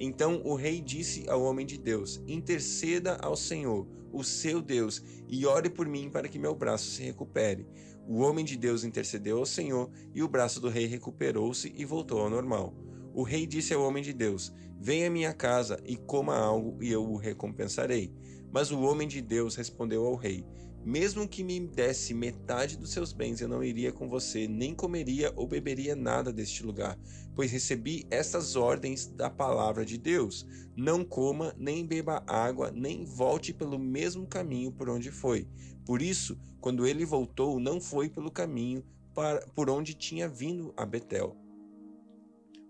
Então 0.00 0.40
o 0.45 0.55
rei 0.55 0.81
disse 0.81 1.28
ao 1.28 1.43
homem 1.43 1.67
de 1.67 1.76
Deus: 1.76 2.23
Interceda 2.26 3.19
ao 3.21 3.37
Senhor, 3.37 3.87
o 4.12 4.25
seu 4.25 4.62
Deus, 4.62 5.02
e 5.28 5.45
ore 5.45 5.69
por 5.69 5.87
mim 5.87 6.09
para 6.09 6.28
que 6.28 6.38
meu 6.38 6.55
braço 6.55 6.90
se 6.90 7.02
recupere. 7.02 7.67
O 8.07 8.21
homem 8.21 8.45
de 8.45 8.57
Deus 8.57 8.85
intercedeu 8.85 9.38
ao 9.38 9.45
Senhor 9.45 9.90
e 10.14 10.23
o 10.23 10.28
braço 10.28 10.61
do 10.61 10.71
rei 10.71 10.87
recuperou-se 10.87 11.75
e 11.76 11.85
voltou 11.85 12.21
ao 12.21 12.31
normal. 12.31 12.75
O 13.12 13.23
rei 13.23 13.47
disse 13.47 13.75
ao 13.75 13.83
homem 13.83 14.02
de 14.02 14.14
Deus: 14.14 14.50
Venha 14.81 15.09
à 15.09 15.11
minha 15.11 15.35
casa 15.35 15.78
e 15.85 15.97
coma 15.97 16.35
algo 16.35 16.83
e 16.83 16.90
eu 16.90 17.05
o 17.05 17.17
recompensarei. 17.17 18.14
Mas 18.50 18.71
o 18.71 18.81
homem 18.81 19.07
de 19.07 19.21
Deus 19.21 19.57
respondeu 19.57 20.07
ao 20.07 20.14
rei: 20.14 20.47
mesmo 20.88 21.28
que 21.28 21.45
me 21.45 21.61
desse 21.61 22.14
metade 22.14 22.78
dos 22.78 22.92
seus 22.92 23.12
bens, 23.12 23.42
eu 23.42 23.49
não 23.49 23.62
iria 23.62 23.92
com 23.92 24.09
você, 24.09 24.49
nem 24.49 24.75
comeria 24.75 25.30
ou 25.37 25.47
beberia 25.47 25.95
nada 25.95 26.33
deste 26.33 26.64
lugar, 26.64 26.99
pois 27.37 27.52
recebi 27.52 28.07
estas 28.11 28.57
ordens 28.57 29.07
da 29.07 29.28
palavra 29.28 29.85
de 29.85 29.99
Deus: 29.99 30.47
não 30.75 31.04
coma, 31.04 31.54
nem 31.59 31.87
beba 31.87 32.25
água, 32.26 32.71
nem 32.71 33.04
volte 33.04 33.52
pelo 33.52 33.78
mesmo 33.78 34.26
caminho 34.26 34.73
por 34.73 34.88
onde 34.88 35.11
foi. 35.11 35.47
Por 35.85 36.00
isso, 36.00 36.40
quando 36.59 36.87
ele 36.87 37.04
voltou, 37.04 37.61
não 37.61 37.83
foi 37.83 38.09
pelo 38.09 38.30
caminho 38.30 38.83
para, 39.14 39.47
por 39.54 39.68
onde 39.68 39.92
tinha 39.92 40.26
vindo 40.26 40.73
a 40.75 40.87
Betel. 40.87 41.37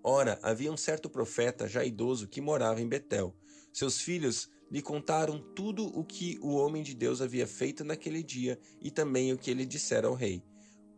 Ora, 0.02 0.40
havia 0.42 0.72
um 0.72 0.76
certo 0.76 1.08
profeta 1.08 1.68
já 1.68 1.84
idoso 1.84 2.26
que 2.26 2.40
morava 2.40 2.80
em 2.80 2.88
Betel. 2.88 3.32
Seus 3.72 4.00
filhos 4.00 4.50
lhe 4.70 4.82
contaram 4.82 5.38
tudo 5.54 5.86
o 5.86 6.04
que 6.04 6.38
o 6.42 6.54
homem 6.54 6.82
de 6.82 6.94
Deus 6.94 7.20
havia 7.20 7.46
feito 7.46 7.84
naquele 7.84 8.22
dia 8.22 8.58
e 8.80 8.90
também 8.90 9.32
o 9.32 9.38
que 9.38 9.50
ele 9.50 9.64
dissera 9.64 10.08
ao 10.08 10.14
rei. 10.14 10.42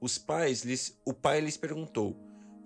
Os 0.00 0.18
pais 0.18 0.62
lhes, 0.62 0.98
o 1.04 1.12
pai 1.12 1.40
lhes 1.40 1.56
perguntou 1.56 2.16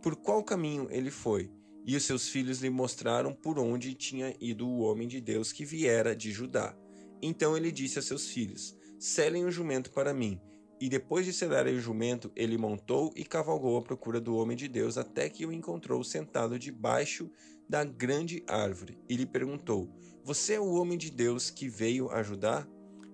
por 0.02 0.16
qual 0.16 0.44
caminho 0.44 0.86
ele 0.90 1.10
foi, 1.10 1.50
e 1.86 1.96
os 1.96 2.04
seus 2.04 2.28
filhos 2.28 2.60
lhe 2.60 2.70
mostraram 2.70 3.32
por 3.32 3.58
onde 3.58 3.94
tinha 3.94 4.34
ido 4.40 4.68
o 4.68 4.80
homem 4.80 5.08
de 5.08 5.20
Deus 5.20 5.52
que 5.52 5.64
viera 5.64 6.14
de 6.14 6.30
Judá. 6.30 6.76
Então 7.20 7.56
ele 7.56 7.72
disse 7.72 7.98
a 7.98 8.02
seus 8.02 8.28
filhos: 8.28 8.76
Selem 8.98 9.44
o 9.44 9.50
jumento 9.50 9.90
para 9.90 10.14
mim. 10.14 10.40
E 10.80 10.88
depois 10.88 11.24
de 11.24 11.32
selarem 11.32 11.76
o 11.76 11.80
jumento, 11.80 12.30
ele 12.36 12.58
montou 12.58 13.12
e 13.16 13.24
cavalgou 13.24 13.78
à 13.78 13.82
procura 13.82 14.20
do 14.20 14.36
homem 14.36 14.56
de 14.56 14.68
Deus 14.68 14.98
até 14.98 15.30
que 15.30 15.46
o 15.46 15.52
encontrou 15.52 16.02
sentado 16.04 16.58
debaixo 16.58 17.30
da 17.68 17.84
grande 17.84 18.44
árvore. 18.46 18.98
E 19.08 19.16
lhe 19.16 19.24
perguntou: 19.24 19.88
você 20.24 20.54
é 20.54 20.60
o 20.60 20.72
homem 20.72 20.96
de 20.96 21.10
Deus 21.10 21.50
que 21.50 21.68
veio 21.68 22.10
ajudar? 22.10 22.66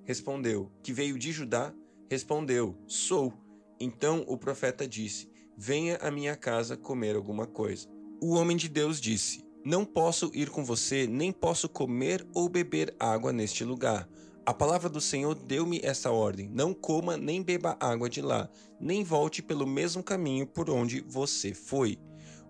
Respondeu: 0.05 0.71
Que 0.81 0.93
veio 0.93 1.19
de 1.19 1.33
Judá? 1.33 1.75
Respondeu: 2.09 2.79
Sou. 2.87 3.35
Então 3.81 4.25
o 4.29 4.39
profeta 4.39 4.87
disse: 4.87 5.29
Venha 5.57 5.97
à 5.97 6.09
minha 6.09 6.37
casa 6.37 6.77
comer 6.77 7.17
alguma 7.17 7.49
coisa. 7.49 7.89
O 8.23 8.35
homem 8.35 8.57
de 8.57 8.69
Deus 8.69 9.01
disse: 9.01 9.45
Não 9.65 9.85
posso 9.85 10.31
ir 10.33 10.51
com 10.51 10.65
você, 10.65 11.09
nem 11.09 11.33
posso 11.33 11.69
comer 11.69 12.25
ou 12.33 12.49
beber 12.49 12.95
água 12.97 13.33
neste 13.33 13.65
lugar. 13.65 14.09
A 14.47 14.55
palavra 14.55 14.89
do 14.89 15.01
Senhor 15.01 15.35
deu-me 15.35 15.81
essa 15.83 16.13
ordem: 16.13 16.49
Não 16.49 16.73
coma 16.73 17.17
nem 17.17 17.43
beba 17.43 17.77
água 17.81 18.09
de 18.09 18.23
lá, 18.23 18.49
nem 18.79 19.03
volte 19.03 19.43
pelo 19.43 19.67
mesmo 19.67 20.01
caminho 20.01 20.47
por 20.47 20.71
onde 20.71 21.01
você 21.01 21.53
foi. 21.53 21.99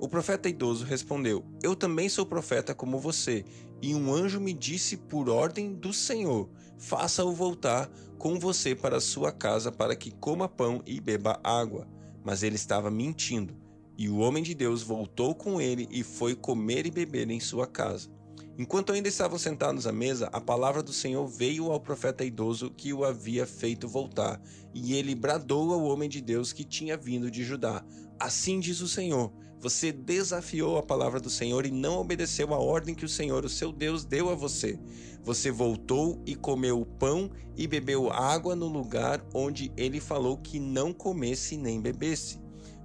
O 0.01 0.09
profeta 0.09 0.49
idoso 0.49 0.85
respondeu: 0.87 1.45
Eu 1.63 1.77
também 1.77 2.09
sou 2.09 2.25
profeta 2.25 2.75
como 2.75 2.99
você, 2.99 3.45
e 3.83 3.95
um 3.95 4.13
anjo 4.13 4.41
me 4.41 4.53
disse 4.53 4.97
por 4.97 5.29
ordem 5.29 5.75
do 5.75 5.93
Senhor: 5.93 6.49
Faça-o 6.79 7.33
voltar 7.33 7.91
com 8.19 8.39
você 8.39 8.75
para 8.75 9.01
sua 9.01 9.33
casa 9.33 9.73
para 9.73 9.97
que 9.97 10.11
coma 10.11 10.49
pão 10.49 10.83
e 10.87 11.01
beba 11.01 11.41
água. 11.43 11.89
Mas 12.23 12.43
ele 12.43 12.57
estava 12.57 12.91
mentindo. 12.91 13.57
E 13.97 14.09
o 14.09 14.19
homem 14.19 14.43
de 14.43 14.55
Deus 14.55 14.83
voltou 14.83 15.35
com 15.35 15.61
ele 15.61 15.89
e 15.91 16.03
foi 16.03 16.35
comer 16.35 16.87
e 16.87 16.91
beber 16.91 17.31
em 17.31 17.41
sua 17.41 17.67
casa. 17.67 18.11
Enquanto 18.59 18.93
ainda 18.93 19.09
estavam 19.09 19.39
sentados 19.39 19.87
à 19.87 19.93
mesa, 19.93 20.29
a 20.33 20.41
palavra 20.41 20.83
do 20.83 20.93
Senhor 20.93 21.27
veio 21.27 21.73
ao 21.73 21.81
profeta 21.81 22.25
idoso 22.25 22.71
que 22.71 22.93
o 22.93 23.05
havia 23.05 23.47
feito 23.47 23.89
voltar, 23.89 24.39
e 24.75 24.95
ele 24.95 25.15
bradou 25.15 25.73
ao 25.73 25.85
homem 25.85 26.11
de 26.11 26.21
Deus 26.21 26.53
que 26.53 26.63
tinha 26.63 26.95
vindo 26.95 27.31
de 27.31 27.43
Judá: 27.43 27.83
Assim 28.19 28.61
diz 28.61 28.83
o 28.83 28.89
Senhor: 28.89 29.33
Você 29.61 29.93
desafiou 29.93 30.79
a 30.79 30.83
palavra 30.83 31.21
do 31.21 31.29
Senhor 31.29 31.67
e 31.67 31.71
não 31.71 31.99
obedeceu 31.99 32.55
a 32.55 32.59
ordem 32.59 32.95
que 32.95 33.05
o 33.05 33.09
Senhor, 33.09 33.45
o 33.45 33.49
seu 33.49 33.71
Deus, 33.71 34.07
deu 34.07 34.31
a 34.31 34.35
você. 34.35 34.79
Você 35.23 35.51
voltou 35.51 36.19
e 36.25 36.35
comeu 36.35 36.87
pão 36.99 37.31
e 37.55 37.67
bebeu 37.67 38.11
água 38.11 38.57
no 38.57 38.67
lugar 38.67 39.23
onde 39.35 39.71
ele 39.77 40.01
falou 40.01 40.39
que 40.39 40.59
não 40.59 40.95
comesse 40.95 41.59
nem 41.59 41.79
bebesse. 41.79 42.41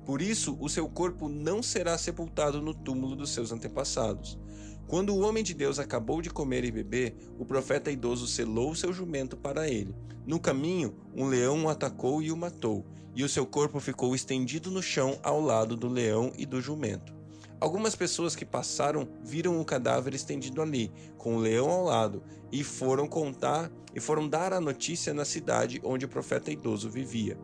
Por 0.05 0.21
isso, 0.21 0.57
o 0.59 0.67
seu 0.67 0.89
corpo 0.89 1.29
não 1.29 1.63
será 1.63 1.97
sepultado 1.97 2.61
no 2.61 2.73
túmulo 2.73 3.15
dos 3.15 3.29
seus 3.29 3.53
antepassados. 3.53 4.37
Quando 4.85 5.15
o 5.15 5.19
homem 5.21 5.45
de 5.45 5.53
Deus 5.53 5.79
acabou 5.79 6.21
de 6.21 6.29
comer 6.29 6.65
e 6.65 6.71
beber, 6.71 7.15
o 7.39 7.45
profeta 7.45 7.89
idoso 7.89 8.27
selou 8.27 8.75
seu 8.75 8.91
jumento 8.91 9.37
para 9.37 9.69
ele. 9.69 9.95
No 10.27 10.41
caminho, 10.41 10.93
um 11.15 11.25
leão 11.25 11.63
o 11.63 11.69
atacou 11.69 12.21
e 12.21 12.33
o 12.33 12.37
matou, 12.37 12.85
e 13.15 13.23
o 13.23 13.29
seu 13.29 13.45
corpo 13.45 13.79
ficou 13.79 14.13
estendido 14.13 14.69
no 14.69 14.83
chão 14.83 15.17
ao 15.23 15.39
lado 15.39 15.75
do 15.75 15.87
leão 15.87 16.31
e 16.37 16.45
do 16.45 16.61
jumento. 16.61 17.15
Algumas 17.59 17.95
pessoas 17.95 18.35
que 18.35 18.45
passaram 18.45 19.07
viram 19.23 19.59
o 19.59 19.65
cadáver 19.65 20.13
estendido 20.13 20.61
ali, 20.61 20.91
com 21.17 21.37
o 21.37 21.39
leão 21.39 21.69
ao 21.69 21.85
lado, 21.85 22.21
e 22.51 22.63
foram 22.63 23.07
contar 23.07 23.71
e 23.95 23.99
foram 23.99 24.27
dar 24.27 24.51
a 24.51 24.59
notícia 24.59 25.13
na 25.13 25.23
cidade 25.23 25.81
onde 25.83 26.05
o 26.05 26.09
profeta 26.09 26.51
idoso 26.51 26.89
vivia. 26.89 27.37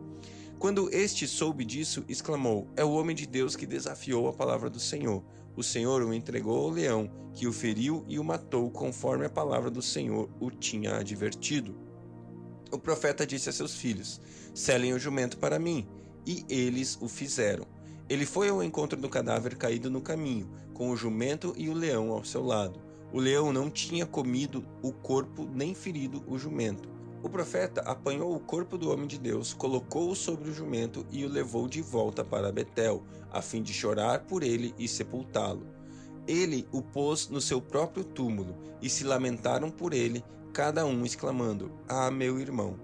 Quando 0.58 0.94
este 0.94 1.26
soube 1.26 1.64
disso, 1.64 2.04
exclamou: 2.08 2.68
É 2.76 2.84
o 2.84 2.92
homem 2.92 3.16
de 3.16 3.26
Deus 3.26 3.56
que 3.56 3.66
desafiou 3.66 4.28
a 4.28 4.32
palavra 4.32 4.68
do 4.68 4.78
Senhor 4.78 5.24
o 5.54 5.62
Senhor 5.62 6.02
o 6.02 6.14
entregou 6.14 6.64
ao 6.64 6.70
leão, 6.70 7.10
que 7.34 7.46
o 7.46 7.52
feriu 7.52 8.04
e 8.08 8.18
o 8.18 8.24
matou, 8.24 8.70
conforme 8.70 9.26
a 9.26 9.30
palavra 9.30 9.70
do 9.70 9.82
Senhor 9.82 10.30
o 10.40 10.50
tinha 10.50 10.96
advertido. 10.96 11.76
O 12.72 12.78
profeta 12.78 13.26
disse 13.26 13.50
a 13.50 13.52
seus 13.52 13.74
filhos: 13.74 14.18
Selem 14.54 14.94
o 14.94 14.98
jumento 14.98 15.36
para 15.36 15.58
mim. 15.58 15.86
E 16.26 16.44
eles 16.48 16.96
o 17.00 17.08
fizeram. 17.08 17.66
Ele 18.08 18.24
foi 18.24 18.48
ao 18.48 18.62
encontro 18.62 18.98
do 18.98 19.08
cadáver 19.08 19.56
caído 19.56 19.90
no 19.90 20.00
caminho, 20.00 20.48
com 20.72 20.90
o 20.90 20.96
jumento 20.96 21.52
e 21.56 21.68
o 21.68 21.74
leão 21.74 22.12
ao 22.12 22.24
seu 22.24 22.44
lado. 22.44 22.80
O 23.12 23.18
leão 23.18 23.52
não 23.52 23.68
tinha 23.68 24.06
comido 24.06 24.64
o 24.82 24.92
corpo 24.92 25.44
nem 25.52 25.74
ferido 25.74 26.24
o 26.26 26.38
jumento. 26.38 26.88
O 27.22 27.28
profeta 27.28 27.82
apanhou 27.82 28.34
o 28.34 28.40
corpo 28.40 28.78
do 28.78 28.90
homem 28.90 29.06
de 29.06 29.18
Deus, 29.18 29.52
colocou-o 29.52 30.14
sobre 30.16 30.48
o 30.48 30.54
jumento 30.54 31.06
e 31.10 31.24
o 31.24 31.28
levou 31.28 31.68
de 31.68 31.82
volta 31.82 32.24
para 32.24 32.50
Betel, 32.50 33.02
a 33.30 33.42
fim 33.42 33.62
de 33.62 33.72
chorar 33.72 34.20
por 34.20 34.42
ele 34.42 34.74
e 34.78 34.88
sepultá-lo. 34.88 35.66
Ele 36.26 36.66
o 36.72 36.80
pôs 36.80 37.28
no 37.28 37.40
seu 37.40 37.60
próprio 37.60 38.04
túmulo, 38.04 38.56
e 38.80 38.88
se 38.88 39.04
lamentaram 39.04 39.70
por 39.70 39.92
ele, 39.92 40.24
cada 40.52 40.84
um 40.86 41.04
exclamando: 41.04 41.72
Ah, 41.88 42.10
meu 42.10 42.38
irmão! 42.38 42.78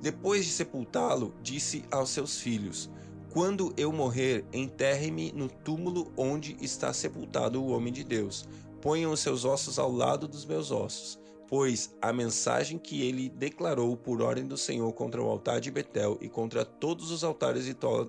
Depois 0.00 0.44
de 0.44 0.50
sepultá-lo, 0.50 1.34
disse 1.42 1.84
aos 1.90 2.10
seus 2.10 2.40
filhos: 2.40 2.90
Quando 3.30 3.72
eu 3.76 3.92
morrer, 3.92 4.44
enterre-me 4.52 5.32
no 5.32 5.48
túmulo 5.48 6.12
onde 6.16 6.56
está 6.60 6.92
sepultado 6.92 7.62
o 7.62 7.68
homem 7.68 7.92
de 7.92 8.02
Deus. 8.02 8.48
Ponham 8.80 9.12
os 9.12 9.20
seus 9.20 9.44
ossos 9.44 9.78
ao 9.78 9.90
lado 9.90 10.28
dos 10.28 10.44
meus 10.44 10.70
ossos 10.70 11.18
pois 11.48 11.94
a 12.02 12.12
mensagem 12.12 12.78
que 12.78 13.02
ele 13.02 13.28
declarou 13.28 13.96
por 13.96 14.20
ordem 14.20 14.46
do 14.46 14.56
Senhor 14.56 14.92
contra 14.92 15.22
o 15.22 15.28
altar 15.28 15.60
de 15.60 15.70
Betel 15.70 16.18
e 16.20 16.28
contra 16.28 16.64
todos 16.64 17.10
os 17.10 17.22
altares 17.22 17.66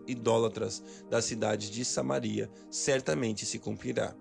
idólatras 0.08 0.84
das 1.10 1.26
cidades 1.26 1.70
de 1.70 1.86
Samaria 1.86 2.50
certamente 2.70 3.46
se 3.46 3.60
cumprirá. 3.60 4.16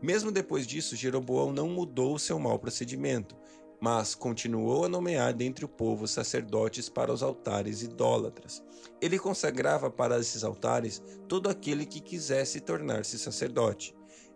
Mesmo 0.00 0.30
depois 0.30 0.66
disso, 0.66 0.96
Jeroboão 0.96 1.52
não 1.52 1.68
mudou 1.68 2.14
o 2.14 2.18
seu 2.18 2.38
mau 2.38 2.58
procedimento. 2.58 3.36
Mas 3.80 4.14
continuou 4.14 4.84
a 4.84 4.88
nomear 4.88 5.32
dentre 5.32 5.64
o 5.64 5.68
povo 5.68 6.06
sacerdotes 6.06 6.88
para 6.88 7.12
os 7.12 7.22
altares 7.22 7.82
idólatras. 7.82 8.62
Ele 9.00 9.18
consagrava 9.18 9.90
para 9.90 10.18
esses 10.18 10.42
altares 10.42 11.02
todo 11.28 11.48
aquele 11.48 11.86
que 11.86 12.00
quisesse 12.00 12.60
tornar-se 12.60 13.18
sacerdote. 13.18 13.94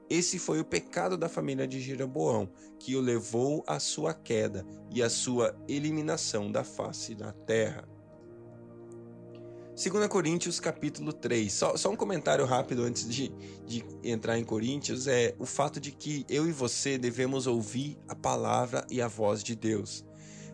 Esse 0.08 0.38
foi 0.38 0.61
o 0.61 0.64
pecado 0.64 1.16
da 1.16 1.28
família 1.28 1.66
de 1.66 1.80
Jeroboão, 1.80 2.49
que 2.78 2.94
o 2.94 3.00
levou 3.00 3.64
à 3.66 3.80
sua 3.80 4.12
queda 4.12 4.66
e 4.90 5.02
à 5.02 5.08
sua 5.08 5.56
eliminação 5.66 6.52
da 6.52 6.62
face 6.62 7.14
da 7.14 7.32
terra. 7.32 7.91
2 9.74 10.06
Coríntios 10.08 10.60
capítulo 10.60 11.14
3. 11.14 11.50
Só, 11.50 11.76
só, 11.78 11.90
um 11.90 11.96
comentário 11.96 12.44
rápido 12.44 12.82
antes 12.82 13.08
de, 13.08 13.32
de 13.64 13.82
entrar 14.04 14.38
em 14.38 14.44
Coríntios 14.44 15.06
é 15.06 15.34
o 15.38 15.46
fato 15.46 15.80
de 15.80 15.90
que 15.90 16.26
eu 16.28 16.46
e 16.46 16.52
você 16.52 16.98
devemos 16.98 17.46
ouvir 17.46 17.98
a 18.06 18.14
palavra 18.14 18.86
e 18.90 19.00
a 19.00 19.08
voz 19.08 19.42
de 19.42 19.56
Deus. 19.56 20.04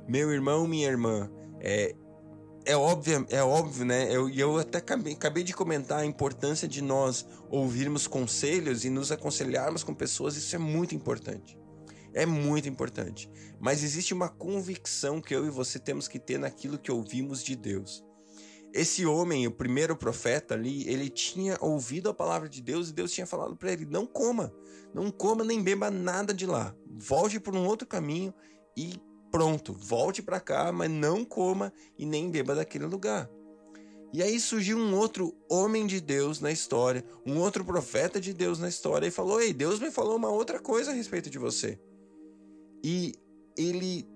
Meu 0.06 0.30
irmão, 0.30 0.68
minha 0.68 0.86
irmã, 0.86 1.28
é, 1.60 1.96
é 2.64 2.76
óbvio, 2.76 3.26
é 3.28 3.42
óbvio, 3.42 3.84
né? 3.84 4.06
Eu, 4.08 4.30
eu 4.30 4.56
até 4.56 4.78
acabei, 4.78 5.14
acabei 5.14 5.42
de 5.42 5.52
comentar 5.52 5.98
a 5.98 6.06
importância 6.06 6.68
de 6.68 6.80
nós 6.80 7.26
ouvirmos 7.50 8.06
conselhos 8.06 8.84
e 8.84 8.90
nos 8.90 9.10
aconselharmos 9.10 9.82
com 9.82 9.92
pessoas, 9.92 10.36
isso 10.36 10.54
é 10.54 10.60
muito 10.60 10.94
importante. 10.94 11.58
É 12.14 12.24
muito 12.24 12.68
importante. 12.68 13.28
Mas 13.58 13.82
existe 13.82 14.14
uma 14.14 14.28
convicção 14.28 15.20
que 15.20 15.34
eu 15.34 15.44
e 15.44 15.50
você 15.50 15.78
temos 15.80 16.06
que 16.06 16.20
ter 16.20 16.38
naquilo 16.38 16.78
que 16.78 16.92
ouvimos 16.92 17.42
de 17.42 17.56
Deus. 17.56 18.07
Esse 18.72 19.06
homem, 19.06 19.46
o 19.46 19.50
primeiro 19.50 19.96
profeta 19.96 20.54
ali, 20.54 20.88
ele 20.88 21.08
tinha 21.08 21.56
ouvido 21.60 22.10
a 22.10 22.14
palavra 22.14 22.48
de 22.48 22.60
Deus 22.60 22.88
e 22.88 22.92
Deus 22.92 23.12
tinha 23.12 23.26
falado 23.26 23.56
para 23.56 23.72
ele: 23.72 23.86
não 23.86 24.06
coma, 24.06 24.52
não 24.94 25.10
coma 25.10 25.44
nem 25.44 25.62
beba 25.62 25.90
nada 25.90 26.34
de 26.34 26.46
lá. 26.46 26.74
Volte 26.86 27.40
por 27.40 27.54
um 27.54 27.66
outro 27.66 27.86
caminho 27.86 28.32
e 28.76 29.00
pronto, 29.30 29.72
volte 29.72 30.22
para 30.22 30.40
cá, 30.40 30.70
mas 30.70 30.90
não 30.90 31.24
coma 31.24 31.72
e 31.98 32.04
nem 32.04 32.30
beba 32.30 32.54
daquele 32.54 32.86
lugar. 32.86 33.28
E 34.12 34.22
aí 34.22 34.40
surgiu 34.40 34.78
um 34.78 34.96
outro 34.96 35.34
homem 35.50 35.86
de 35.86 36.00
Deus 36.00 36.40
na 36.40 36.50
história, 36.50 37.04
um 37.26 37.38
outro 37.38 37.64
profeta 37.64 38.20
de 38.20 38.32
Deus 38.32 38.58
na 38.58 38.68
história 38.68 39.06
e 39.06 39.10
falou: 39.10 39.40
Ei, 39.40 39.52
Deus 39.52 39.80
me 39.80 39.90
falou 39.90 40.16
uma 40.16 40.30
outra 40.30 40.58
coisa 40.58 40.90
a 40.90 40.94
respeito 40.94 41.28
de 41.28 41.38
você. 41.38 41.78
E 42.82 43.14
ele 43.56 44.06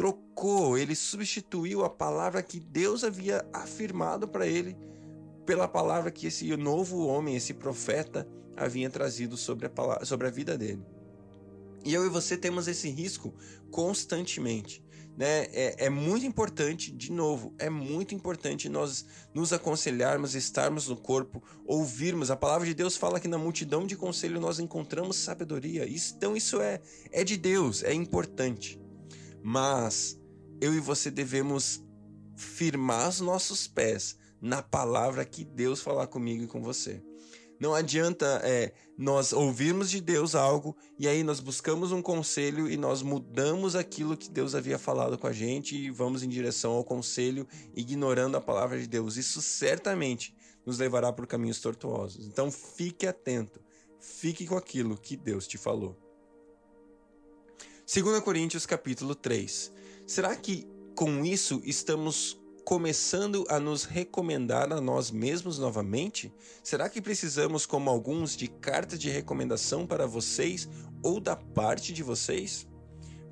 trocou, 0.00 0.78
ele 0.78 0.96
substituiu 0.96 1.84
a 1.84 1.90
palavra 1.90 2.42
que 2.42 2.58
Deus 2.58 3.04
havia 3.04 3.46
afirmado 3.52 4.26
para 4.26 4.46
ele 4.46 4.74
pela 5.44 5.68
palavra 5.68 6.10
que 6.10 6.26
esse 6.26 6.56
novo 6.56 7.06
homem, 7.06 7.36
esse 7.36 7.52
profeta, 7.52 8.26
havia 8.56 8.88
trazido 8.88 9.36
sobre 9.36 9.66
a, 9.66 9.68
palavra, 9.68 10.06
sobre 10.06 10.26
a 10.26 10.30
vida 10.30 10.56
dele. 10.56 10.82
E 11.84 11.92
eu 11.92 12.06
e 12.06 12.08
você 12.08 12.34
temos 12.34 12.66
esse 12.66 12.88
risco 12.88 13.34
constantemente. 13.70 14.82
Né? 15.18 15.48
É, 15.52 15.84
é, 15.84 15.90
muito 15.90 16.24
importante, 16.24 16.90
de 16.90 17.12
novo, 17.12 17.54
é 17.58 17.68
muito 17.68 18.14
importante 18.14 18.70
nós 18.70 19.04
nos 19.34 19.52
aconselharmos, 19.52 20.34
estarmos 20.34 20.88
no 20.88 20.96
corpo, 20.96 21.42
ouvirmos. 21.66 22.30
A 22.30 22.36
palavra 22.36 22.66
de 22.66 22.72
Deus 22.72 22.96
fala 22.96 23.20
que 23.20 23.28
na 23.28 23.36
multidão 23.36 23.86
de 23.86 23.96
conselho 23.96 24.40
nós 24.40 24.58
encontramos 24.58 25.16
sabedoria. 25.16 25.86
então 25.86 26.34
isso 26.34 26.58
é, 26.58 26.80
é 27.12 27.22
de 27.22 27.36
Deus, 27.36 27.82
é 27.82 27.92
importante. 27.92 28.80
Mas 29.42 30.20
eu 30.60 30.74
e 30.74 30.80
você 30.80 31.10
devemos 31.10 31.82
firmar 32.36 33.08
os 33.08 33.20
nossos 33.20 33.66
pés 33.66 34.16
na 34.40 34.62
palavra 34.62 35.24
que 35.24 35.44
Deus 35.44 35.80
falar 35.80 36.06
comigo 36.06 36.44
e 36.44 36.46
com 36.46 36.62
você. 36.62 37.02
Não 37.60 37.74
adianta 37.74 38.40
é, 38.42 38.72
nós 38.96 39.34
ouvirmos 39.34 39.90
de 39.90 40.00
Deus 40.00 40.34
algo 40.34 40.74
e 40.98 41.06
aí 41.06 41.22
nós 41.22 41.40
buscamos 41.40 41.92
um 41.92 42.00
conselho 42.00 42.70
e 42.70 42.76
nós 42.78 43.02
mudamos 43.02 43.76
aquilo 43.76 44.16
que 44.16 44.30
Deus 44.30 44.54
havia 44.54 44.78
falado 44.78 45.18
com 45.18 45.26
a 45.26 45.32
gente 45.32 45.76
e 45.76 45.90
vamos 45.90 46.22
em 46.22 46.28
direção 46.28 46.72
ao 46.72 46.82
conselho, 46.82 47.46
ignorando 47.76 48.38
a 48.38 48.40
palavra 48.40 48.80
de 48.80 48.86
Deus. 48.86 49.18
Isso 49.18 49.42
certamente 49.42 50.34
nos 50.64 50.78
levará 50.78 51.12
por 51.12 51.26
caminhos 51.26 51.60
tortuosos. 51.60 52.26
Então 52.26 52.50
fique 52.50 53.06
atento, 53.06 53.60
fique 53.98 54.46
com 54.46 54.56
aquilo 54.56 54.96
que 54.96 55.14
Deus 55.14 55.46
te 55.46 55.58
falou. 55.58 56.09
2 57.92 58.20
Coríntios 58.20 58.66
capítulo 58.66 59.16
3. 59.16 59.72
Será 60.06 60.36
que 60.36 60.64
com 60.94 61.24
isso 61.24 61.60
estamos 61.64 62.40
começando 62.64 63.44
a 63.48 63.58
nos 63.58 63.82
recomendar 63.82 64.72
a 64.72 64.80
nós 64.80 65.10
mesmos 65.10 65.58
novamente? 65.58 66.32
Será 66.62 66.88
que 66.88 67.02
precisamos, 67.02 67.66
como 67.66 67.90
alguns, 67.90 68.36
de 68.36 68.46
carta 68.46 68.96
de 68.96 69.10
recomendação 69.10 69.88
para 69.88 70.06
vocês 70.06 70.68
ou 71.02 71.18
da 71.18 71.34
parte 71.34 71.92
de 71.92 72.04
vocês? 72.04 72.69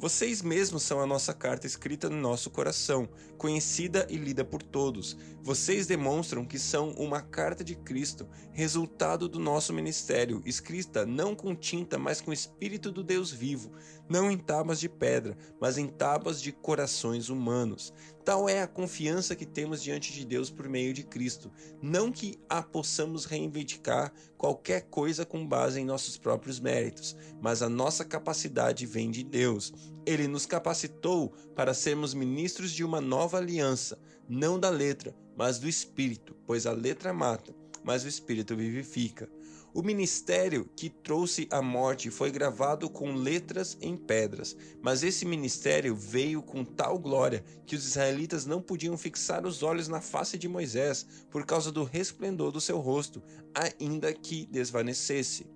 Vocês 0.00 0.42
mesmos 0.42 0.84
são 0.84 1.00
a 1.00 1.06
nossa 1.06 1.34
carta 1.34 1.66
escrita 1.66 2.08
no 2.08 2.16
nosso 2.16 2.50
coração, 2.50 3.08
conhecida 3.36 4.06
e 4.08 4.16
lida 4.16 4.44
por 4.44 4.62
todos. 4.62 5.18
Vocês 5.42 5.88
demonstram 5.88 6.44
que 6.44 6.56
são 6.56 6.90
uma 6.90 7.20
carta 7.20 7.64
de 7.64 7.74
Cristo, 7.74 8.28
resultado 8.52 9.28
do 9.28 9.40
nosso 9.40 9.72
ministério, 9.72 10.40
escrita 10.46 11.04
não 11.04 11.34
com 11.34 11.52
tinta, 11.52 11.98
mas 11.98 12.20
com 12.20 12.30
o 12.30 12.34
Espírito 12.34 12.92
do 12.92 13.02
Deus 13.02 13.32
vivo, 13.32 13.72
não 14.08 14.30
em 14.30 14.38
tábuas 14.38 14.78
de 14.78 14.88
pedra, 14.88 15.36
mas 15.60 15.76
em 15.76 15.88
tábuas 15.88 16.40
de 16.40 16.52
corações 16.52 17.28
humanos. 17.28 17.92
Tal 18.28 18.46
é 18.46 18.60
a 18.60 18.68
confiança 18.68 19.34
que 19.34 19.46
temos 19.46 19.82
diante 19.82 20.12
de 20.12 20.22
Deus 20.22 20.50
por 20.50 20.68
meio 20.68 20.92
de 20.92 21.02
Cristo. 21.02 21.50
Não 21.80 22.12
que 22.12 22.38
a 22.46 22.62
possamos 22.62 23.24
reivindicar 23.24 24.12
qualquer 24.36 24.82
coisa 24.90 25.24
com 25.24 25.46
base 25.46 25.80
em 25.80 25.84
nossos 25.86 26.18
próprios 26.18 26.60
méritos, 26.60 27.16
mas 27.40 27.62
a 27.62 27.70
nossa 27.70 28.04
capacidade 28.04 28.84
vem 28.84 29.10
de 29.10 29.24
Deus. 29.24 29.72
Ele 30.04 30.28
nos 30.28 30.44
capacitou 30.44 31.30
para 31.56 31.72
sermos 31.72 32.12
ministros 32.12 32.72
de 32.72 32.84
uma 32.84 33.00
nova 33.00 33.38
aliança, 33.38 33.98
não 34.28 34.60
da 34.60 34.68
letra, 34.68 35.16
mas 35.34 35.58
do 35.58 35.66
Espírito, 35.66 36.36
pois 36.46 36.66
a 36.66 36.72
letra 36.72 37.14
mata, 37.14 37.54
mas 37.88 38.04
o 38.04 38.08
Espírito 38.08 38.54
vivifica. 38.54 39.30
O 39.72 39.82
ministério 39.82 40.68
que 40.76 40.90
trouxe 40.90 41.48
a 41.50 41.62
morte 41.62 42.10
foi 42.10 42.30
gravado 42.30 42.90
com 42.90 43.14
letras 43.14 43.78
em 43.80 43.96
pedras, 43.96 44.54
mas 44.82 45.02
esse 45.02 45.24
ministério 45.24 45.96
veio 45.96 46.42
com 46.42 46.66
tal 46.66 46.98
glória 46.98 47.42
que 47.64 47.74
os 47.74 47.86
israelitas 47.86 48.44
não 48.44 48.60
podiam 48.60 48.98
fixar 48.98 49.46
os 49.46 49.62
olhos 49.62 49.88
na 49.88 50.02
face 50.02 50.36
de 50.36 50.46
Moisés 50.46 51.06
por 51.30 51.46
causa 51.46 51.72
do 51.72 51.82
resplendor 51.82 52.52
do 52.52 52.60
seu 52.60 52.78
rosto, 52.78 53.22
ainda 53.54 54.12
que 54.12 54.44
desvanecesse. 54.44 55.46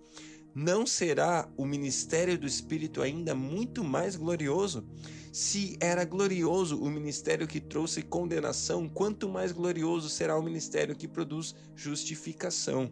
Não 0.54 0.86
será 0.86 1.48
o 1.56 1.64
ministério 1.64 2.38
do 2.38 2.46
Espírito 2.46 3.00
ainda 3.00 3.34
muito 3.34 3.82
mais 3.82 4.16
glorioso? 4.16 4.86
Se 5.32 5.76
era 5.80 6.04
glorioso 6.04 6.78
o 6.78 6.90
ministério 6.90 7.46
que 7.46 7.60
trouxe 7.60 8.02
condenação, 8.02 8.88
quanto 8.88 9.28
mais 9.28 9.50
glorioso 9.50 10.10
será 10.10 10.38
o 10.38 10.42
ministério 10.42 10.94
que 10.94 11.08
produz 11.08 11.54
justificação 11.74 12.90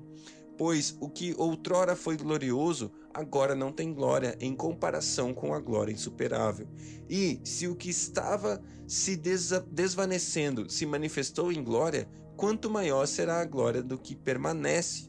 pois 0.60 0.94
o 1.00 1.08
que 1.08 1.34
outrora 1.38 1.96
foi 1.96 2.18
glorioso, 2.18 2.92
agora 3.14 3.54
não 3.54 3.72
tem 3.72 3.94
glória 3.94 4.36
em 4.38 4.54
comparação 4.54 5.32
com 5.32 5.54
a 5.54 5.58
glória 5.58 5.90
insuperável. 5.90 6.68
E 7.08 7.40
se 7.42 7.66
o 7.66 7.74
que 7.74 7.88
estava 7.88 8.62
se 8.86 9.16
desvanecendo 9.16 10.68
se 10.68 10.84
manifestou 10.84 11.50
em 11.50 11.64
glória, 11.64 12.06
quanto 12.36 12.68
maior 12.68 13.06
será 13.06 13.40
a 13.40 13.44
glória 13.46 13.82
do 13.82 13.96
que 13.96 14.14
permanece. 14.14 15.08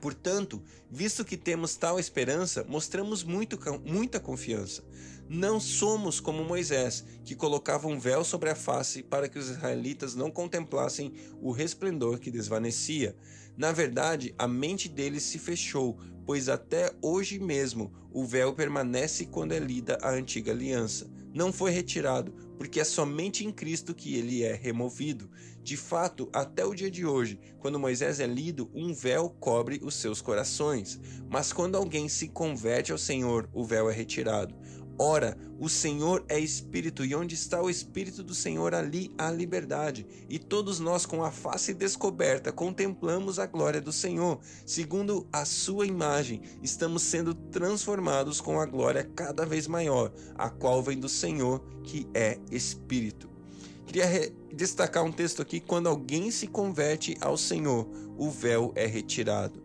Portanto, 0.00 0.62
visto 0.90 1.24
que 1.24 1.36
temos 1.36 1.76
tal 1.76 1.98
esperança, 1.98 2.64
mostramos 2.68 3.24
muito, 3.24 3.58
muita 3.84 4.20
confiança. 4.20 4.84
Não 5.28 5.58
somos 5.58 6.20
como 6.20 6.44
Moisés, 6.44 7.04
que 7.24 7.34
colocava 7.34 7.88
um 7.88 7.98
véu 7.98 8.22
sobre 8.22 8.48
a 8.48 8.54
face 8.54 9.02
para 9.02 9.28
que 9.28 9.38
os 9.38 9.50
israelitas 9.50 10.14
não 10.14 10.30
contemplassem 10.30 11.12
o 11.40 11.50
resplendor 11.50 12.20
que 12.20 12.30
desvanecia. 12.30 13.16
Na 13.56 13.72
verdade, 13.72 14.34
a 14.38 14.46
mente 14.46 14.88
deles 14.88 15.24
se 15.24 15.38
fechou, 15.38 15.98
pois 16.24 16.48
até 16.48 16.92
hoje 17.02 17.38
mesmo 17.38 17.92
o 18.12 18.24
véu 18.24 18.52
permanece 18.52 19.26
quando 19.26 19.52
é 19.52 19.58
lida 19.58 19.98
a 20.00 20.10
antiga 20.10 20.52
aliança. 20.52 21.10
Não 21.34 21.52
foi 21.52 21.70
retirado, 21.70 22.32
porque 22.56 22.80
é 22.80 22.84
somente 22.84 23.44
em 23.44 23.52
Cristo 23.52 23.94
que 23.94 24.16
ele 24.16 24.42
é 24.42 24.54
removido. 24.54 25.30
De 25.66 25.76
fato, 25.76 26.28
até 26.32 26.64
o 26.64 26.72
dia 26.72 26.88
de 26.88 27.04
hoje, 27.04 27.40
quando 27.58 27.76
Moisés 27.76 28.20
é 28.20 28.26
lido, 28.26 28.70
um 28.72 28.94
véu 28.94 29.28
cobre 29.28 29.80
os 29.82 29.96
seus 29.96 30.22
corações. 30.22 31.00
Mas 31.28 31.52
quando 31.52 31.74
alguém 31.74 32.08
se 32.08 32.28
converte 32.28 32.92
ao 32.92 32.98
Senhor, 32.98 33.50
o 33.52 33.64
véu 33.64 33.90
é 33.90 33.92
retirado. 33.92 34.54
Ora, 34.96 35.36
o 35.58 35.68
Senhor 35.68 36.24
é 36.28 36.38
Espírito, 36.38 37.04
e 37.04 37.16
onde 37.16 37.34
está 37.34 37.60
o 37.60 37.68
Espírito 37.68 38.22
do 38.22 38.32
Senhor, 38.32 38.76
ali 38.76 39.12
há 39.18 39.28
liberdade. 39.28 40.06
E 40.28 40.38
todos 40.38 40.78
nós, 40.78 41.04
com 41.04 41.24
a 41.24 41.32
face 41.32 41.74
descoberta, 41.74 42.52
contemplamos 42.52 43.40
a 43.40 43.46
glória 43.46 43.80
do 43.80 43.90
Senhor. 43.90 44.38
Segundo 44.64 45.26
a 45.32 45.44
sua 45.44 45.84
imagem, 45.84 46.42
estamos 46.62 47.02
sendo 47.02 47.34
transformados 47.34 48.40
com 48.40 48.60
a 48.60 48.66
glória 48.66 49.02
cada 49.16 49.44
vez 49.44 49.66
maior, 49.66 50.12
a 50.36 50.48
qual 50.48 50.80
vem 50.80 50.96
do 50.96 51.08
Senhor, 51.08 51.60
que 51.82 52.06
é 52.14 52.38
Espírito. 52.52 53.35
Queria 53.86 54.32
destacar 54.52 55.04
um 55.04 55.12
texto 55.12 55.40
aqui: 55.40 55.60
quando 55.60 55.88
alguém 55.88 56.30
se 56.30 56.46
converte 56.46 57.16
ao 57.20 57.36
Senhor, 57.36 57.88
o 58.18 58.30
véu 58.30 58.72
é 58.74 58.86
retirado. 58.86 59.64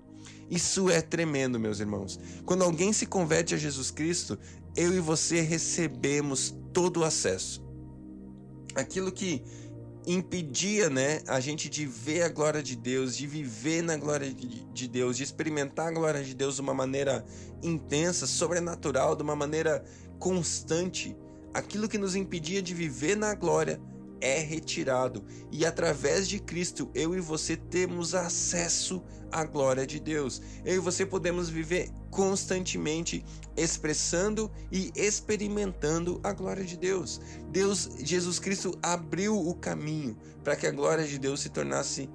Isso 0.50 0.90
é 0.90 1.02
tremendo, 1.02 1.60
meus 1.60 1.80
irmãos. 1.80 2.20
Quando 2.46 2.64
alguém 2.64 2.92
se 2.92 3.06
converte 3.06 3.56
a 3.56 3.58
Jesus 3.58 3.90
Cristo, 3.90 4.38
eu 4.76 4.94
e 4.94 5.00
você 5.00 5.42
recebemos 5.42 6.54
todo 6.74 7.00
o 7.00 7.04
acesso. 7.04 7.66
Aquilo 8.76 9.12
que 9.12 9.42
impedia, 10.06 10.90
né, 10.90 11.22
a 11.28 11.40
gente 11.40 11.70
de 11.70 11.86
ver 11.86 12.24
a 12.24 12.30
glória 12.30 12.62
de 12.62 12.76
Deus, 12.76 13.16
de 13.16 13.28
viver 13.28 13.82
na 13.82 13.96
glória 13.96 14.34
de 14.34 14.88
Deus, 14.88 15.16
de 15.16 15.24
experimentar 15.24 15.88
a 15.88 15.92
glória 15.92 16.24
de 16.24 16.34
Deus 16.34 16.56
de 16.56 16.62
uma 16.62 16.74
maneira 16.74 17.24
intensa, 17.62 18.26
sobrenatural, 18.26 19.16
de 19.16 19.24
uma 19.24 19.36
maneira 19.36 19.84
constante. 20.20 21.16
Aquilo 21.54 21.88
que 21.88 21.98
nos 21.98 22.16
impedia 22.16 22.62
de 22.62 22.74
viver 22.74 23.16
na 23.16 23.36
glória 23.36 23.80
é 24.22 24.40
retirado 24.40 25.26
e 25.52 25.66
através 25.66 26.30
de 26.30 26.40
Cristo 26.40 26.90
eu 26.94 27.16
e 27.16 27.20
você 27.20 27.58
temos 27.58 28.16
acesso 28.16 29.04
à 29.32 29.44
glória 29.44 29.86
de 29.86 30.00
Deus. 30.00 30.42
Eu 30.64 30.76
e 30.76 30.80
você 30.80 31.06
podemos 31.06 31.50
viver 31.50 31.90
constantemente 32.10 33.26
expressando 33.58 34.52
e 34.72 34.92
experimentando 34.96 36.20
a 36.24 36.32
glória 36.32 36.64
de 36.64 36.78
Deus. 36.78 37.20
Deus, 37.50 37.90
Jesus 38.00 38.40
Cristo 38.40 38.78
abriu 38.82 39.38
o 39.38 39.56
caminho 39.56 40.18
para 40.44 40.56
que 40.56 40.68
a 40.68 40.72
glória 40.72 41.06
de 41.06 41.18
Deus 41.18 41.42
se 41.42 41.50
tornasse 41.50 42.10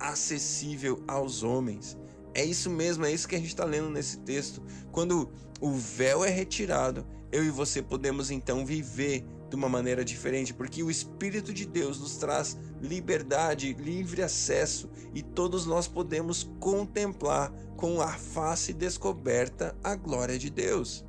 acessível 0.00 1.02
aos 1.06 1.42
homens. 1.42 1.96
É 2.34 2.44
isso 2.44 2.70
mesmo, 2.70 3.04
é 3.04 3.12
isso 3.12 3.28
que 3.28 3.36
a 3.36 3.38
gente 3.38 3.48
está 3.48 3.64
lendo 3.64 3.90
nesse 3.90 4.18
texto. 4.18 4.62
Quando 4.90 5.30
o 5.60 5.70
véu 5.72 6.24
é 6.24 6.30
retirado, 6.30 7.06
eu 7.30 7.44
e 7.44 7.50
você 7.50 7.82
podemos 7.82 8.30
então 8.30 8.64
viver 8.64 9.24
de 9.52 9.56
uma 9.56 9.68
maneira 9.68 10.02
diferente, 10.02 10.54
porque 10.54 10.82
o 10.82 10.90
Espírito 10.90 11.52
de 11.52 11.66
Deus 11.66 12.00
nos 12.00 12.16
traz 12.16 12.56
liberdade, 12.80 13.74
livre 13.74 14.22
acesso 14.22 14.88
e 15.12 15.22
todos 15.22 15.66
nós 15.66 15.86
podemos 15.86 16.50
contemplar 16.58 17.52
com 17.76 18.00
a 18.00 18.08
face 18.08 18.72
descoberta 18.72 19.76
a 19.84 19.94
glória 19.94 20.38
de 20.38 20.48
Deus. 20.48 21.04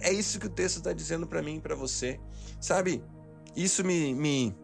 É 0.00 0.10
isso 0.10 0.40
que 0.40 0.46
o 0.46 0.50
texto 0.50 0.78
está 0.78 0.94
dizendo 0.94 1.26
para 1.26 1.42
mim 1.42 1.56
e 1.56 1.60
para 1.60 1.74
você. 1.74 2.18
Sabe, 2.58 3.04
isso 3.54 3.84
me, 3.84 4.14
me 4.14 4.56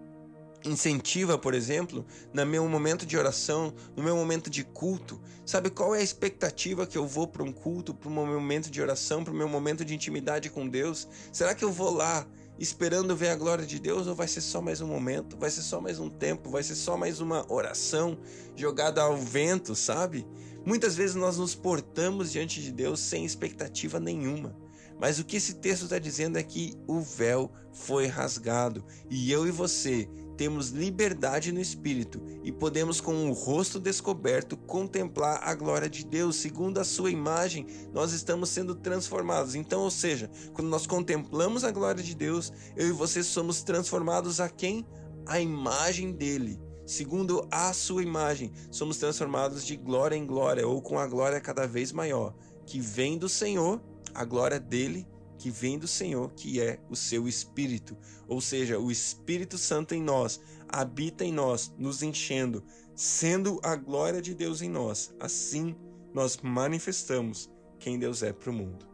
incentiva, 0.64 1.36
por 1.36 1.52
exemplo, 1.52 2.06
no 2.32 2.46
meu 2.46 2.66
momento 2.66 3.04
de 3.04 3.18
oração, 3.18 3.74
no 3.94 4.02
meu 4.02 4.16
momento 4.16 4.48
de 4.48 4.64
culto. 4.64 5.20
Sabe 5.44 5.68
qual 5.68 5.94
é 5.94 5.98
a 5.98 6.02
expectativa 6.02 6.86
que 6.86 6.96
eu 6.96 7.06
vou 7.06 7.28
para 7.28 7.42
um 7.42 7.52
culto, 7.52 7.92
para 7.92 8.08
um 8.08 8.12
momento 8.12 8.70
de 8.70 8.80
oração, 8.80 9.22
para 9.22 9.34
o 9.34 9.36
meu 9.36 9.50
momento 9.50 9.84
de 9.84 9.94
intimidade 9.94 10.48
com 10.48 10.66
Deus? 10.66 11.06
Será 11.30 11.54
que 11.54 11.64
eu 11.64 11.70
vou 11.70 11.92
lá 11.92 12.26
esperando 12.58 13.16
ver 13.16 13.28
a 13.28 13.36
glória 13.36 13.64
de 13.64 13.78
Deus 13.78 14.06
ou 14.06 14.14
vai 14.14 14.26
ser 14.26 14.40
só 14.40 14.60
mais 14.60 14.80
um 14.80 14.86
momento, 14.86 15.36
vai 15.36 15.50
ser 15.50 15.62
só 15.62 15.80
mais 15.80 15.98
um 15.98 16.10
tempo, 16.10 16.50
vai 16.50 16.62
ser 16.62 16.74
só 16.74 16.96
mais 16.96 17.20
uma 17.20 17.44
oração 17.52 18.18
jogada 18.56 19.02
ao 19.02 19.16
vento, 19.16 19.74
sabe? 19.74 20.26
Muitas 20.64 20.96
vezes 20.96 21.14
nós 21.14 21.38
nos 21.38 21.54
portamos 21.54 22.32
diante 22.32 22.60
de 22.60 22.72
Deus 22.72 23.00
sem 23.00 23.24
expectativa 23.24 24.00
nenhuma. 24.00 24.56
Mas 25.00 25.18
o 25.18 25.24
que 25.24 25.36
esse 25.36 25.54
texto 25.54 25.84
está 25.84 25.98
dizendo 25.98 26.38
é 26.38 26.42
que 26.42 26.74
o 26.86 27.00
véu 27.00 27.50
foi 27.72 28.06
rasgado 28.06 28.84
e 29.08 29.30
eu 29.30 29.46
e 29.46 29.50
você 29.50 30.08
temos 30.38 30.68
liberdade 30.68 31.50
no 31.50 31.60
espírito 31.60 32.22
e 32.44 32.52
podemos, 32.52 33.00
com 33.00 33.28
o 33.28 33.32
rosto 33.32 33.80
descoberto, 33.80 34.56
contemplar 34.56 35.40
a 35.42 35.52
glória 35.52 35.90
de 35.90 36.06
Deus. 36.06 36.36
Segundo 36.36 36.78
a 36.78 36.84
sua 36.84 37.10
imagem, 37.10 37.66
nós 37.92 38.12
estamos 38.12 38.48
sendo 38.48 38.76
transformados. 38.76 39.56
Então, 39.56 39.80
ou 39.80 39.90
seja, 39.90 40.30
quando 40.54 40.68
nós 40.68 40.86
contemplamos 40.86 41.64
a 41.64 41.72
glória 41.72 42.02
de 42.02 42.14
Deus, 42.14 42.52
eu 42.76 42.86
e 42.86 42.92
você 42.92 43.24
somos 43.24 43.64
transformados 43.64 44.40
a 44.40 44.48
quem? 44.48 44.86
A 45.26 45.40
imagem 45.40 46.12
dele. 46.12 46.60
Segundo 46.86 47.46
a 47.50 47.72
sua 47.72 48.04
imagem, 48.04 48.52
somos 48.70 48.96
transformados 48.96 49.66
de 49.66 49.76
glória 49.76 50.14
em 50.14 50.24
glória, 50.24 50.66
ou 50.66 50.80
com 50.80 51.00
a 51.00 51.06
glória 51.06 51.40
cada 51.40 51.66
vez 51.66 51.90
maior, 51.90 52.32
que 52.64 52.80
vem 52.80 53.18
do 53.18 53.28
Senhor, 53.28 53.82
a 54.14 54.24
glória 54.24 54.60
dele 54.60 55.04
que 55.38 55.50
vem 55.50 55.78
do 55.78 55.86
Senhor, 55.86 56.32
que 56.32 56.60
é 56.60 56.80
o 56.90 56.96
seu 56.96 57.28
Espírito. 57.28 57.96
Ou 58.26 58.40
seja, 58.40 58.78
o 58.78 58.90
Espírito 58.90 59.56
Santo 59.56 59.94
em 59.94 60.02
nós, 60.02 60.40
habita 60.68 61.24
em 61.24 61.32
nós, 61.32 61.72
nos 61.78 62.02
enchendo, 62.02 62.62
sendo 62.94 63.60
a 63.62 63.76
glória 63.76 64.20
de 64.20 64.34
Deus 64.34 64.60
em 64.60 64.68
nós. 64.68 65.14
Assim 65.18 65.74
nós 66.12 66.38
manifestamos 66.42 67.50
quem 67.78 67.98
Deus 67.98 68.22
é 68.22 68.32
para 68.32 68.50
o 68.50 68.52
mundo. 68.52 68.86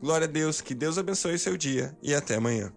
Glória 0.00 0.26
a 0.26 0.30
Deus, 0.30 0.60
que 0.60 0.74
Deus 0.74 0.98
abençoe 0.98 1.38
seu 1.38 1.56
dia 1.56 1.96
e 2.02 2.14
até 2.14 2.34
amanhã. 2.34 2.72